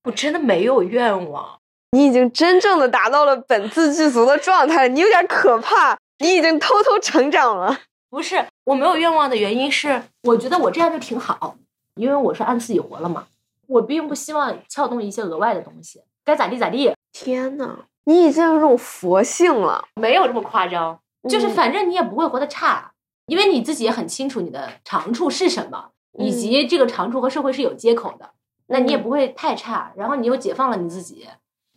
[0.03, 1.59] 我真的没有愿望。
[1.91, 7.79] 你已经真正的达到了本自具足的状态，你有点可怕，你已经偷偷成长了。
[8.09, 11.55] 不是我没有愿望的原因是，我觉得我这样就挺好，
[11.95, 13.27] 因为我是按自己活了嘛。
[13.67, 20.99] 我并不希望撬动一些额外的东西，该咋地咋地，天呐，你已经有这种佛性了，没有这么夸张。
[21.29, 22.91] 就是嗯反正你也不会活得差，
[23.25, 25.89] 因为你自己也很清楚你的长处是什么，
[26.19, 28.29] 以及这个长处和社会是有接口的，
[28.67, 29.91] 那你也嗯不会太差。
[29.95, 31.27] 然后你又解放了你自己。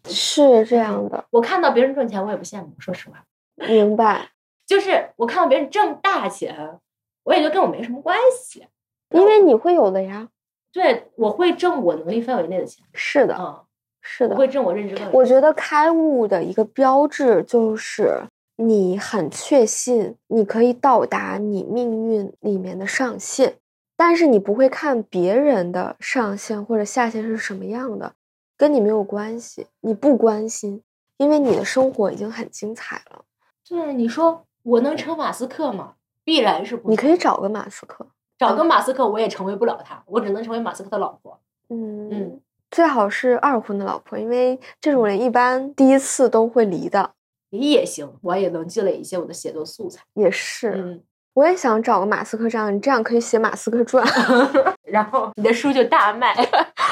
[0.04, 3.24] 是这样的，我看到别人赚钱，我也不羡慕，说实话，
[3.56, 4.30] 明白。
[4.66, 6.78] 就是我看到别人挣大钱，
[7.24, 8.66] 我也就跟我没什么关系。
[9.10, 10.28] 因为你会有的呀。
[10.78, 13.58] 对，我会挣我能力范围内的钱，是的，嗯，
[14.00, 14.34] 是的。
[14.36, 15.12] 我会挣我认知范围。
[15.12, 18.22] 我觉得开悟的一个标志就是
[18.54, 23.56] 你很确信你可以到达你命运里面的上限，
[23.96, 28.12] 但是你不会看别人的上限或者下限是什么样的，
[28.56, 30.80] 跟你没有关系，你不关心，
[31.16, 33.24] 因为你的生活已经很精彩了。
[33.68, 35.94] 对你说，我能成马斯克吗？
[36.22, 36.88] 必然是不。
[36.88, 38.06] 你可以找个马斯克，
[38.38, 41.38] 找个马斯克，我也成为不了他，我只能成为马斯克的老婆。
[41.70, 47.10] 嗯嗯，最好是二婚的老婆，因为这种人一般第一次都会离的。
[47.50, 50.02] 离也行，我也能积累一些我的写作素材。
[50.14, 51.02] 也是，嗯，
[51.34, 54.06] 我也想找个马斯克这样，你这样可以写马斯克传。
[54.84, 56.34] 然后你的书就大卖。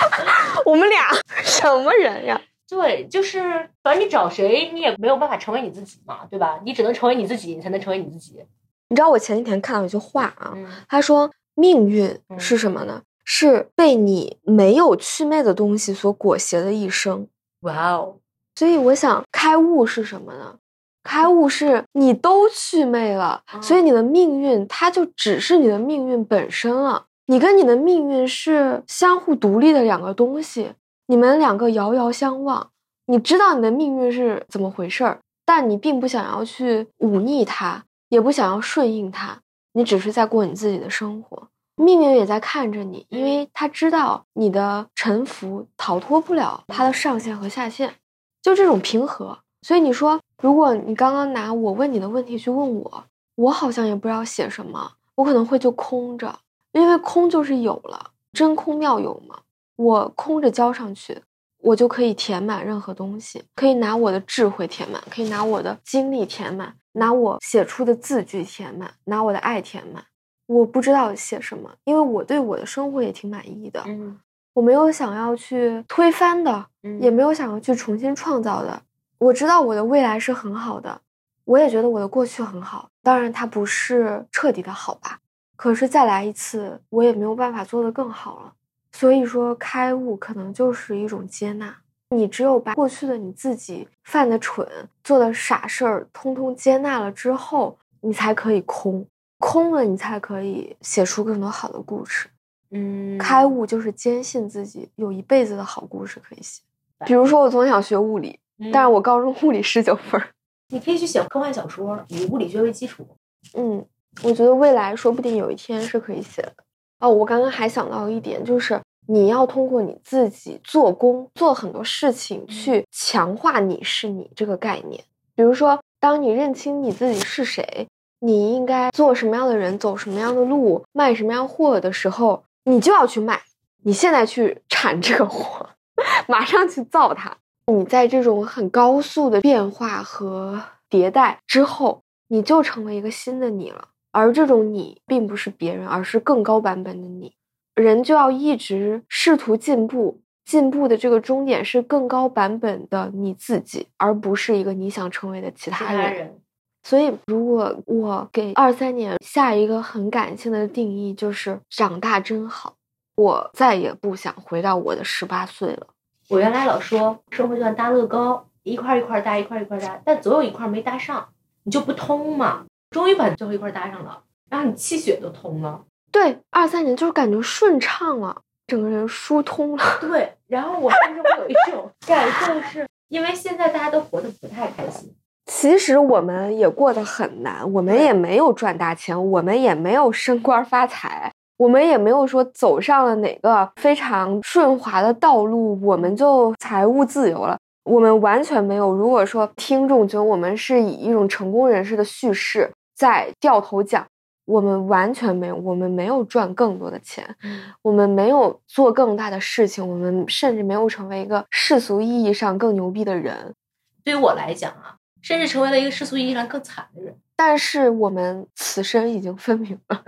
[0.67, 1.07] 我们俩
[1.45, 2.41] 什么人呀？
[2.69, 6.61] 对，就是反正你找谁，你也没有办法成为你自己嘛，对吧？
[6.65, 8.43] 你只能成为你自己，你才能成为你自己。
[8.89, 13.03] 你知道我前几天看到一句话啊，嗯他说命运嗯是什么呢？
[13.25, 17.27] 是被你没有祛魅的东西所裹挟的一生。
[17.63, 18.19] 哇哦，
[18.55, 20.59] 所以我想，开悟是什么呢？
[21.03, 27.07] 开悟是你都祛魅了，嗯所以你的命运它就只是你的命运本身了。
[27.27, 30.75] 你跟你的命运是相互独立的两个东西，
[31.07, 32.71] 你们两个遥遥相望。
[33.07, 39.41] 你知道你的命运是怎么回事儿，但你并不想要去忤逆它，也不想要顺应它，
[39.77, 41.49] 你只是在过你自己的生活。
[41.77, 47.93] 命运也在看着你，因为他知道你的沉浮逃脱不了他的上限和下限，
[48.41, 49.39] 就这种平和。
[49.61, 53.05] 所以你说，如果你刚刚拿我问你的问题去问我，
[53.35, 56.39] 我好像也不知道写什么，我可能会就空着，
[56.73, 59.41] 因为空就是有了，真空妙有嘛。
[59.77, 61.21] 我空着交上去，
[61.59, 70.05] 我就可以填满任何东西，可以拿我的智慧填满，可以拿我的精力填满，拿我写出的字句填满，拿我的爱填满。
[70.47, 74.19] 我不知道写什么，因为我对我的生活也挺满意的，嗯
[74.55, 78.83] 我没有想要去推翻的，嗯也没有想要去重新创造的。
[79.19, 81.01] 我知道我的未来是很好的，
[81.45, 85.21] 我也觉得我的过去很好，当然它不是彻底的好吧。
[85.57, 88.53] 可是再来一次，我也没有办法做得更好了。
[88.93, 91.77] 所以说，开悟可能就是一种接纳。
[92.11, 94.67] 你只有把过去的你自己犯的蠢、
[95.03, 99.05] 做的傻事儿，通通接纳了之后，你才可以空，
[99.39, 102.29] 空了你才可以写出更多好的故事。
[102.71, 106.63] 嗯开悟就是坚信自己有一辈子的好故事可以写。
[107.07, 108.39] 比如说，我从小学物理，
[108.73, 110.29] 但是我高中物理十九分儿。
[110.69, 113.07] 你可以去写科幻小说，以物理学为基础。
[113.55, 113.85] 嗯，
[114.23, 116.53] 我觉得未来说不定有一天是可以写的。
[116.99, 125.05] 哦，我刚刚还想到一点，就是你要通过你自己做工，做很多事情去强化你是你这个概念。
[125.35, 127.87] 比如说，当你认清你自己是谁，
[128.21, 133.43] 你应该做什么样的人，走什么样的路，卖什么样货的时候，你就要去卖。
[133.85, 135.71] 你现在去产这个货，
[136.27, 137.37] 马上去造它。
[137.73, 143.89] 你在这种很高速的变化和迭代之后，你就成为一个新的你了。
[144.11, 147.33] 而这种你并不是别人，而是更高版本的你。
[147.77, 156.03] 人就要一直试图进步，进步的这个终点是更高版本的你自己，而不是一个你想成为的其其他人。
[156.03, 156.41] 他人，
[156.83, 162.75] 所以，如果我给二三年下一个很感性的定义，就是长大真好。
[163.17, 165.87] 我再也不想回到我的十八岁了。
[166.29, 171.29] 我原来老说生活就像搭乐高，一块儿一块儿搭，一块儿一块儿搭，但总有一块儿没搭上，
[171.65, 172.67] 你就不通嘛。
[172.91, 175.83] 终于把最后一块儿搭上了，然后你气血都通了。
[176.17, 178.35] 对，二三年就是感觉顺畅了，
[178.67, 179.85] 整个人疏通了。
[180.01, 185.15] 对，然后我甚至会有一种感受是，因为现在大家都活得不太开心。
[185.45, 197.59] 其实我们也过得很难，我们也没有赚大钱，我们也没有升官发财，我们也没有说走上了哪个非常顺滑的道路，我们就财务自由了。
[197.85, 198.91] 我们完全没有。
[198.91, 204.05] 如果说听众觉得我们是以一种成功人士的叙事在掉头讲，
[204.47, 207.37] 我们完全没有，我们没有赚更多的钱，
[207.83, 213.55] 我们没有做更大的事情，我们甚至没有成为一个世俗意义上更牛逼的人。
[214.03, 217.15] 对于我来讲啊，甚至成为了一个世俗意义上更惨的人。
[217.35, 220.05] 但是我们此生已经分明了，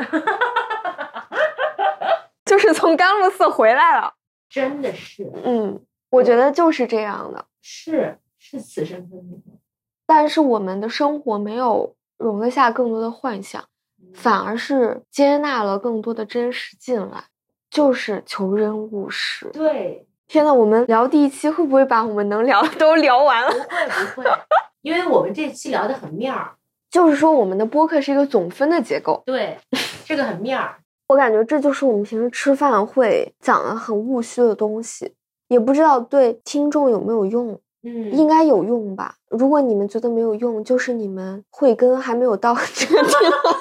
[2.47, 4.15] 就是从甘露寺回来了。
[4.49, 5.79] 真的是，嗯，
[6.11, 7.45] 我觉得就是这样的。
[7.61, 9.43] 是是此生分明。
[10.07, 13.63] 但是我们的生活没有容得下更多的幻想，
[14.15, 17.25] 反而是接纳了更多的真实进来，
[17.71, 19.49] 就是求真务实。
[19.53, 23.51] 对，天呐，我们聊第一期会不会把我们能聊的都聊完了？
[23.51, 23.67] 不会
[24.15, 24.31] 不会，
[24.83, 26.53] 因为我们这期聊的很面儿，
[26.91, 29.23] 就是说，我们的播客是一个总分的结构。
[29.27, 29.59] 对，
[30.05, 30.77] 这个很面儿。
[31.09, 35.15] 我感觉这就是我们平时吃饭会讲的很务虚的东西，
[35.49, 39.15] 也不知道对听众有没有用，嗯，应该有用吧。
[39.31, 43.55] 如果你们觉得没有用，就是你们慧根还没有到 这个地方，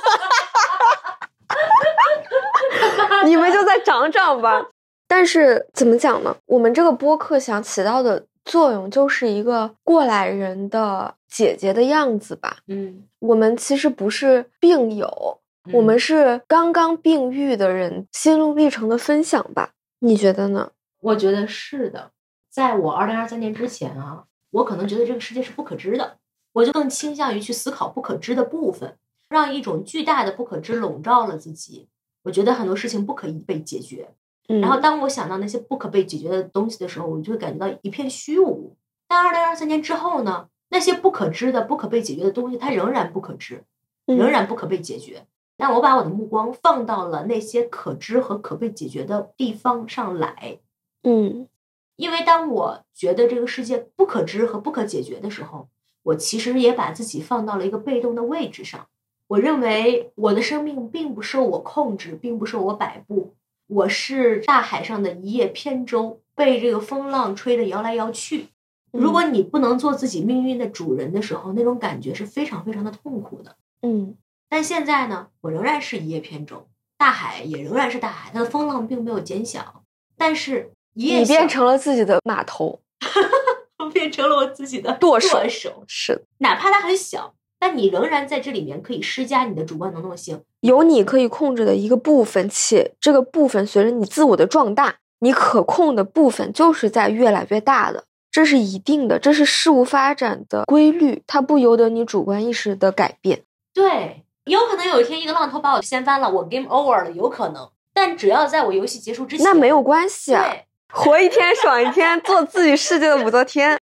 [3.26, 4.68] 你们就再长长吧。
[5.08, 6.36] 但是怎么讲呢？
[6.46, 12.58] 我们这个播客想起到的作用，就是一个过来人的姐姐的样子吧。
[12.68, 15.40] 嗯，我们其实不是病友，
[15.72, 19.72] 我们是刚刚病愈的人心路历程的分享吧？
[20.00, 20.72] 你觉得呢？
[21.00, 22.12] 我觉得是的。
[22.50, 26.18] 在我二零二三年之前啊，我可能觉得这个世界是不可知的，
[26.54, 28.98] 我就更倾向于去思考不可知的部分，
[29.30, 31.88] 让一种巨大的不可知笼罩了自己。
[32.28, 34.10] 我觉得很多事情不可以被解决，
[34.50, 38.76] 嗯然后当我想到那些不可被解决的东西的时候，我就会感觉到一片虚无。
[39.08, 43.64] 但二零二三年之后呢，那些不可知的、不可被解决的东西，它仍然不可知，
[44.08, 45.26] 嗯仍然不可被解决。
[45.56, 50.60] 但我把我的目光放到了那些可知和可被解决的地方上来，
[51.04, 51.48] 嗯
[51.96, 55.70] 因为当我觉得这个世界不可知和不可解决的时候，
[56.04, 58.88] 我其实也把自己放到了一个被动的位置上。
[59.28, 63.36] 我认为我的生命并不受我控制，并不受我摆布，
[63.68, 68.48] 我是大海上的一叶扁舟，被这个风浪吹得摇来摇去。
[68.92, 73.56] 如果你不能做自己命运的主人的时候，那种感觉是非常非常的痛苦的。
[73.82, 74.16] 嗯。
[74.50, 79.84] 但现在呢，我仍然是一叶扁舟，大海也仍然是大海，它的风浪并没有减小，
[80.16, 82.80] 但是一叶你变成了自己的码头，
[83.92, 90.42] 变成了我自己的舵手舵手，是哪怕它很小，但你仍然在这里面可以施加你的主观能动性。
[90.62, 103.44] 有你可以控制的一个部分，且这个部分随着你自我的壮大，你可控的部分就是在越来越大的，这是一定的，这是事物发展的规律，它不由得你主观意识的改变。
[103.74, 107.70] 对，有可能有一天一个浪头把我掀翻了，我 game over 了，有可能。
[107.94, 113.80] 但只要在我游戏结束之前，那没有关系啊，对，活一天爽一天，做自己世界的武则天。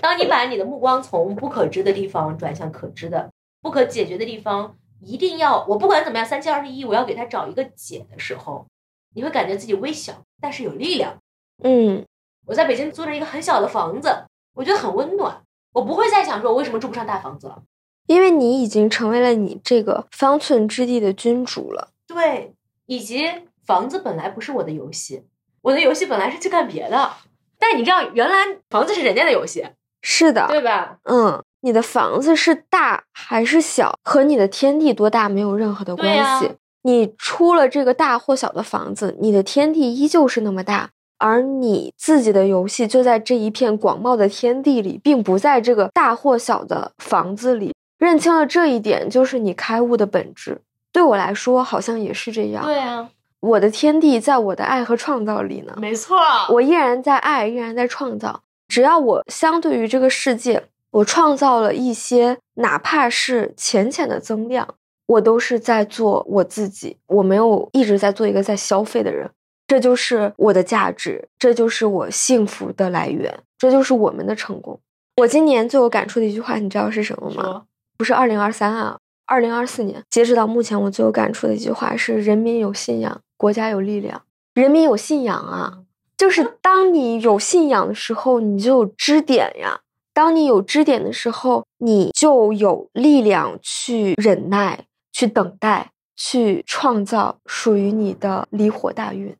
[0.00, 3.30] 当你把你的目光从不可知的地方转向可知的、
[3.62, 8.66] 不可解决的地方，一定要我不管怎么样，三七二十一，我要给他找一个解的时候，
[9.14, 11.18] 你会感觉自己微小，但是有力量。
[11.62, 12.04] 嗯
[12.46, 14.24] 我在北京租着一个很小的房子，
[14.54, 15.42] 我觉得很温暖。
[15.72, 17.62] 我不会再想说我为什么住不上大房子了，
[18.06, 21.90] 因为你已经成为了你这个方寸之地的君主了。
[22.06, 22.54] 对，
[22.86, 23.26] 以及
[23.64, 25.24] 房子本来不是我的游戏，
[25.62, 27.10] 我的游戏本来是去干别的。
[27.58, 29.64] 但你知道，原来房子是人家的游戏，
[30.02, 30.98] 是的，对吧？
[31.04, 36.50] 嗯，你的房子是大还是小，和你的天地多大没有任何的关系。
[36.82, 47.74] 你出了这个大或小的房子，你的天地依旧是那么大，而你自己的游戏就在这一片广袤的天地里，并不在这个大或小的房子里。
[47.98, 50.60] 认清了这一点，就是你开悟的本质。
[50.92, 52.64] 对我来说，好像也是这样。
[52.64, 53.08] 对啊，
[53.46, 55.74] 我的天地在我的爱和创造里呢。
[55.78, 56.16] 没错，
[56.50, 58.42] 我依然在爱，依然在创造。
[58.68, 64.74] 只要我相对于这个世界，我创造了一些，哪怕是浅浅的增量。
[65.06, 69.30] 我都是在做我自己，我没有一直在做一个在消费的人，
[69.68, 74.80] 这就是我的价值，这就是我幸福的来源，这就是我们的成功。
[75.18, 77.62] 我今年最有感触的一句话，你知道是什么吗？
[77.96, 84.22] 不是二零二三啊，二零二四年，截止到目前，我最有感触的一句话是：人民有信仰，国家有力量。
[84.54, 85.84] 人民有信仰啊，
[86.16, 89.80] 就是当你有信仰的时候，你就有支点呀；
[90.12, 94.86] 当你有支点的时候，你就有力量去忍耐。
[95.18, 99.34] 去等待，去创造属于你的离火大运。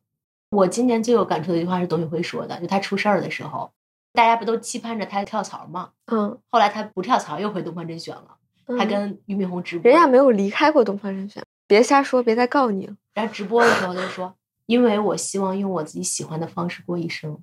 [0.49, 3.69] 我今年最有感触的一句话是董宇辉说的，就他出事儿的时候，
[4.11, 5.91] 大家不都期盼着他跳槽吗？
[6.07, 8.37] 嗯，后来他不跳槽，又回东方甄选了。
[8.75, 12.89] 他跟俞敏洪直播，人家没有离开过东方甄选，别瞎说，别再告你。
[13.13, 14.33] 然后直播的时候就说，
[14.65, 17.37] 因为我希望用我自己喜欢的方式过一生。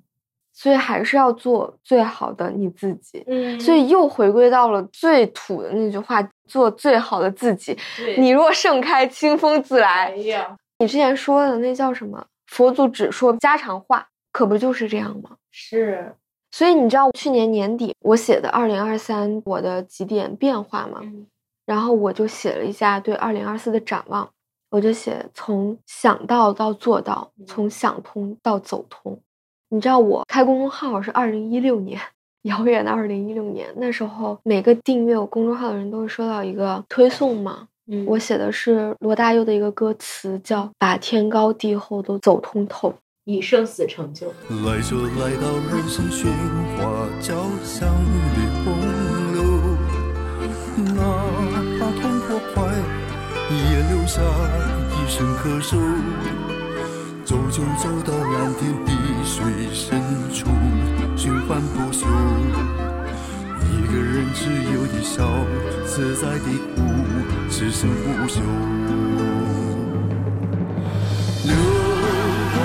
[0.57, 7.77] 所以还是要做最好的你自己，嗯，所以又回归到了最土的那句话：做最好的自己。
[8.17, 10.05] 你若盛开，清风自来。
[10.05, 12.25] 哎呀，你之前说的那叫什么？
[12.47, 15.31] 佛祖只说家常话，可不就是这样吗？
[15.51, 16.15] 是。
[16.51, 21.01] 所以你知道去年年底我写的二零二三我的几点变化吗？
[21.03, 21.27] 嗯。
[21.65, 24.29] 然后我就写了一下对二零二四的展望，
[24.69, 29.19] 我就写从想到到做到，从想通到走通。
[29.69, 31.99] 你知道我开公众号是二零一六年，
[32.43, 37.67] 遥远的二零一六年，那时候每个订阅我公众号的人都会收到一个推送嘛。
[37.87, 42.93] 嗯，我写的是罗大佑的一个歌词，叫“把天高地厚都走通透，
[43.25, 44.27] 以生死成就”。
[44.49, 46.25] 来就来到人生喧
[46.77, 47.87] 哗交响
[54.07, 55.77] 下一声咳嗽。
[57.25, 58.91] 走就走到蓝天碧
[59.25, 59.43] 水
[59.73, 59.99] 深
[60.31, 60.47] 处，
[61.17, 62.05] 循环不休。
[63.63, 65.27] 一个人自由的笑，
[65.87, 66.83] 自在的哭，
[67.49, 68.41] 此生不休。
[71.43, 71.55] 流
[72.53, 72.57] 啊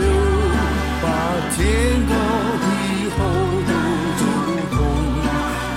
[0.00, 0.04] 流，
[1.00, 1.06] 把
[1.54, 1.56] 天
[2.08, 2.12] 高
[2.64, 2.66] 地
[3.16, 3.18] 厚
[3.68, 3.72] 都
[4.18, 4.22] 走
[4.72, 4.76] 通，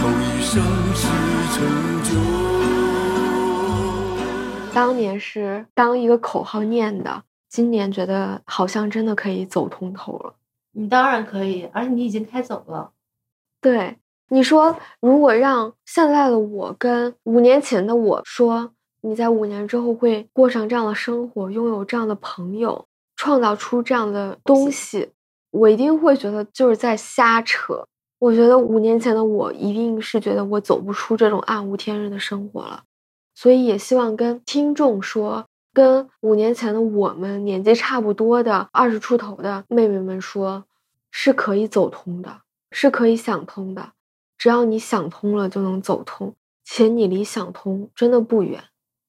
[0.02, 0.52] 都以生
[0.96, 1.00] 死
[1.54, 1.91] 成就。
[4.74, 7.24] 当年是当一个口号念的。
[7.50, 10.34] 今年觉得好像真的可以走通透了，
[10.72, 12.92] 你当然可以，而且你已经开走了。
[13.60, 13.98] 对
[14.30, 18.72] 你说，如果让现在的我跟五年前的我说，
[19.02, 22.86] 你在五年之后会过上这样的生活，拥有这样的朋友，
[23.18, 25.10] 创造出这样的东西，
[25.52, 27.86] 我一定会觉得就是在瞎扯。
[28.20, 32.84] 我觉得五年前的我一定是觉得我走不出这种暗无天日的生活了，
[33.42, 35.48] 所以也希望跟听众说。
[35.74, 40.66] 跟五年前的我们年纪差不多的二十出头的妹妹们说，
[41.10, 42.42] 是可以走通的，
[42.72, 43.94] 是可以想通的。
[44.38, 46.36] 只要你想通了，就能走通，
[46.66, 48.62] 且你离想通真的不远。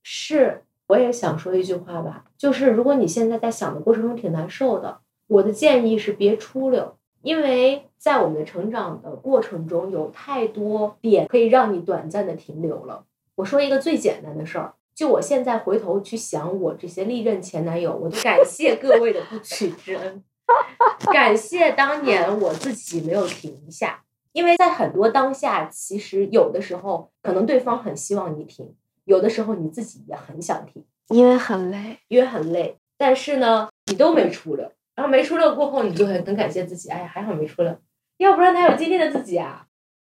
[0.04, 13.04] 是，我也想说一句话吧，就是如果你现在在想的过程中挺难受的，我的建议是别出溜，因为在我们的成长的过程中，有太多点可以让你短暂的停留了。
[13.42, 14.72] 我说一个最简单的事儿。
[14.94, 20.22] 就我现在回头去想，我这些历任前男友，我都感谢各位的不娶之恩，
[21.12, 37.76] 感谢当年我自己没有停下，因为在很多当下，其实有的时候可能对方很希望你停，有的时候你自己也很想停，因为很累，因为很累，但是呢，你都没出溜，然后没出溜过后，你就很很感谢自己，哎呀，还好没出溜，
[38.18, 39.66] 要不然哪有今天的自己啊？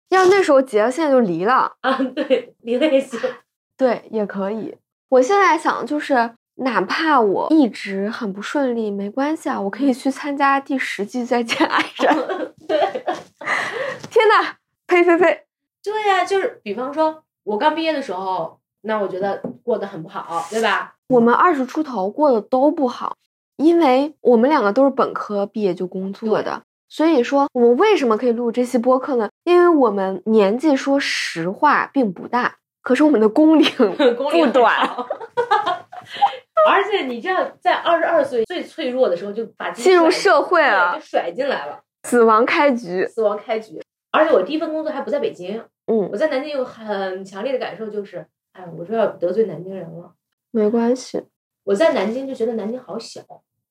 [0.08, 3.18] 要那时候结了，现在就离了啊，对，离了也行。
[3.76, 4.76] 对，也可以。
[5.08, 12.14] 我现在想，就是哪怕我一直很不顺利，没关系啊，我可以去参加第十季《再见爱人》。
[12.68, 12.78] 对，
[14.10, 14.56] 天呐，
[14.86, 15.44] 呸呸呸！
[15.82, 20.94] 对呀，就是比方说，我刚毕业的时候，那我觉得过得很不好，对吧？
[21.08, 23.16] 我们二十出头过得都不好，
[23.56, 26.62] 因为我们两个都是本科毕业就工作的，
[26.94, 29.28] 所以说我们为什么可以录这期播客呢？
[29.42, 32.58] 因为我们年纪说实话并不大。
[32.82, 33.64] 可是我们的工龄
[34.14, 34.78] 不短，
[36.68, 43.04] 而且你这样在二十二岁最脆弱的时候就把进入社会了就甩进来了，死亡开局。
[43.08, 43.82] 死亡开局。
[44.12, 50.12] 而且我第一份工作还不在北京，嗯我嗯，在南京有很强烈的感受，就是，哎，我说要得罪南京人了。
[50.52, 51.24] 没关系。
[51.64, 53.22] 我在南京就觉得南京好小，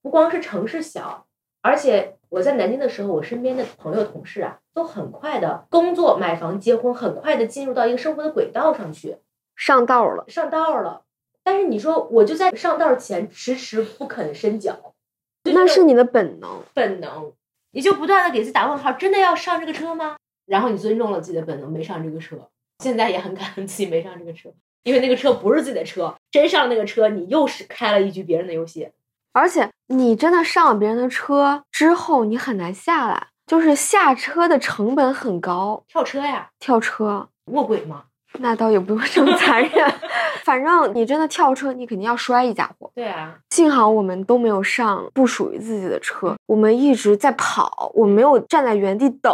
[0.02, 1.28] 不光是城市小，
[1.62, 9.18] 而且我在南京的时候，我身边的朋友同事啊，都很快的工作、买房、结婚，很快的进入到一个生活的轨道上去，
[9.56, 11.04] 上道了，上道了。
[11.44, 14.96] 但是你说，我就在上道前迟迟不肯伸脚，
[15.44, 16.64] 就那是你的本能。
[16.74, 17.32] 本能，
[17.72, 20.16] 你就不断的给自己打问号，真的要上这个车吗？
[20.48, 22.50] 然后你尊重了自己的本能，没上这个车。
[22.80, 24.52] 现在也很感恩自己没上这个车，
[24.82, 28.90] 因为那个车不是自己的车，真上那个车，你又是开了一局别人的游戏。
[29.34, 35.84] 而且你真的上了别人的车之后，你很难下来，就是下车的成本很高。
[35.88, 38.04] 跳车呀，跳车卧轨吗？
[38.40, 39.94] 那倒也不用这么残忍，
[40.44, 42.90] 反正你真的跳车，你肯定要摔一家伙。
[42.96, 49.32] 对啊，幸好我们都没有上不属于自己的车，我们一直在跑，我们没有站在原地等，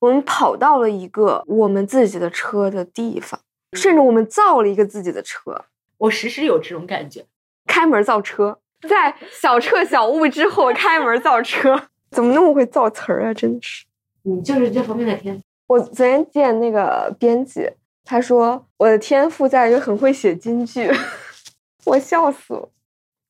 [0.00, 3.40] 我们跑到了一个我们自己的车的地方，
[3.72, 5.64] 甚至我们造了一个自己的车，
[5.96, 7.24] 我时时有这种感觉。
[7.66, 8.58] 开门造车，
[8.88, 13.34] 在小彻小悟之后开门造车， 怎么那么会造词儿啊？
[13.34, 13.84] 真的是。
[14.22, 15.42] 你就是这方面的天赋。
[15.66, 17.70] 我昨天见那个编辑，
[18.04, 20.90] 他说我的天赋在于很会写金句，
[21.86, 22.70] 我笑死了。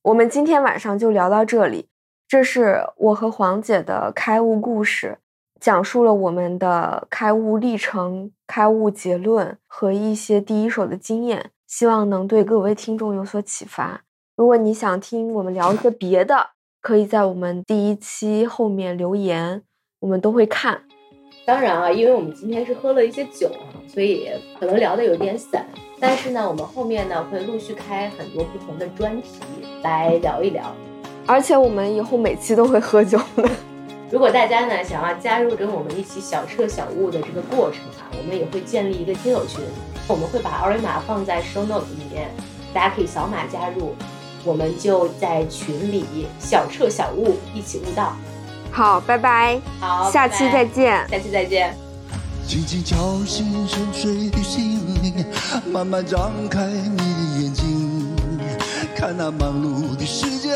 [0.03, 1.87] 我们今天晚上就聊到这里，
[2.27, 5.17] 这是我和黄姐的开悟故事，
[5.59, 14.01] 讲述了我们的开悟历程、开悟结论和一些第一手的经验，希望能对各位听众有所启发。
[14.37, 16.49] 如果你想听我们聊一些别的，
[16.81, 19.63] 可以在我们第一期后面留言，
[20.01, 20.81] 我们都会看。
[21.45, 24.27] 当然啊，因为我们今天是喝了一些酒啊，所以
[24.59, 25.65] 可能聊的有点散。
[26.01, 29.39] 但是呢，我们后面呢会陆续开很多不同的专题
[29.83, 30.75] 来聊一聊。
[31.25, 33.49] 而且我们以后每期都会喝酒的。
[34.11, 39.63] 如果大家呢想要加入跟我们一起小彻小悟的这个过程啊，我们也会建立一个听友群，
[40.09, 42.29] 我们会把二维码放在 show note 里面，
[42.73, 43.95] 大家可以扫码加入，
[44.45, 46.05] 我们就在群里
[46.39, 48.15] 小彻小悟，一起悟道。
[48.71, 51.09] 好，拜拜，好，下期拜拜再见。
[51.09, 51.75] 下期再见。
[52.47, 55.25] 轻轻敲醒沉睡的心灵，
[55.65, 58.15] 慢慢张开你的眼睛，
[58.95, 60.55] 看那忙碌的世界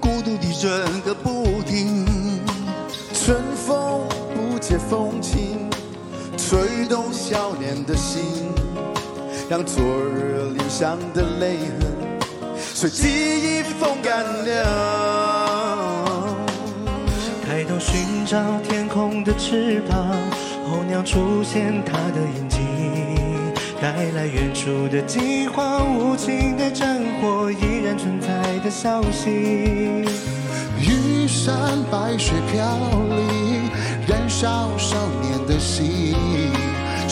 [0.00, 2.06] 孤独的整个不停。
[3.12, 4.00] 春风
[4.34, 5.68] 不解风情，
[6.36, 8.22] 吹动少年的心，
[9.54, 11.76] 让昨日脸上的泪痕
[12.58, 16.26] 随记忆风干了。
[17.46, 18.36] 抬头寻找
[18.68, 20.10] 天空的翅膀，
[20.68, 22.58] 候鸟出现它的眼睛，
[23.80, 28.28] 带来远处的饥荒，无情的战火依然存在
[28.64, 29.30] 的消息。
[30.80, 31.54] 玉山
[31.92, 32.76] 白雪飘
[33.08, 33.70] 零，
[34.08, 36.16] 燃烧少年的心，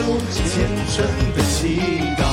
[0.00, 1.04] 出虔诚
[1.36, 1.78] 的祈
[2.16, 2.29] 祷。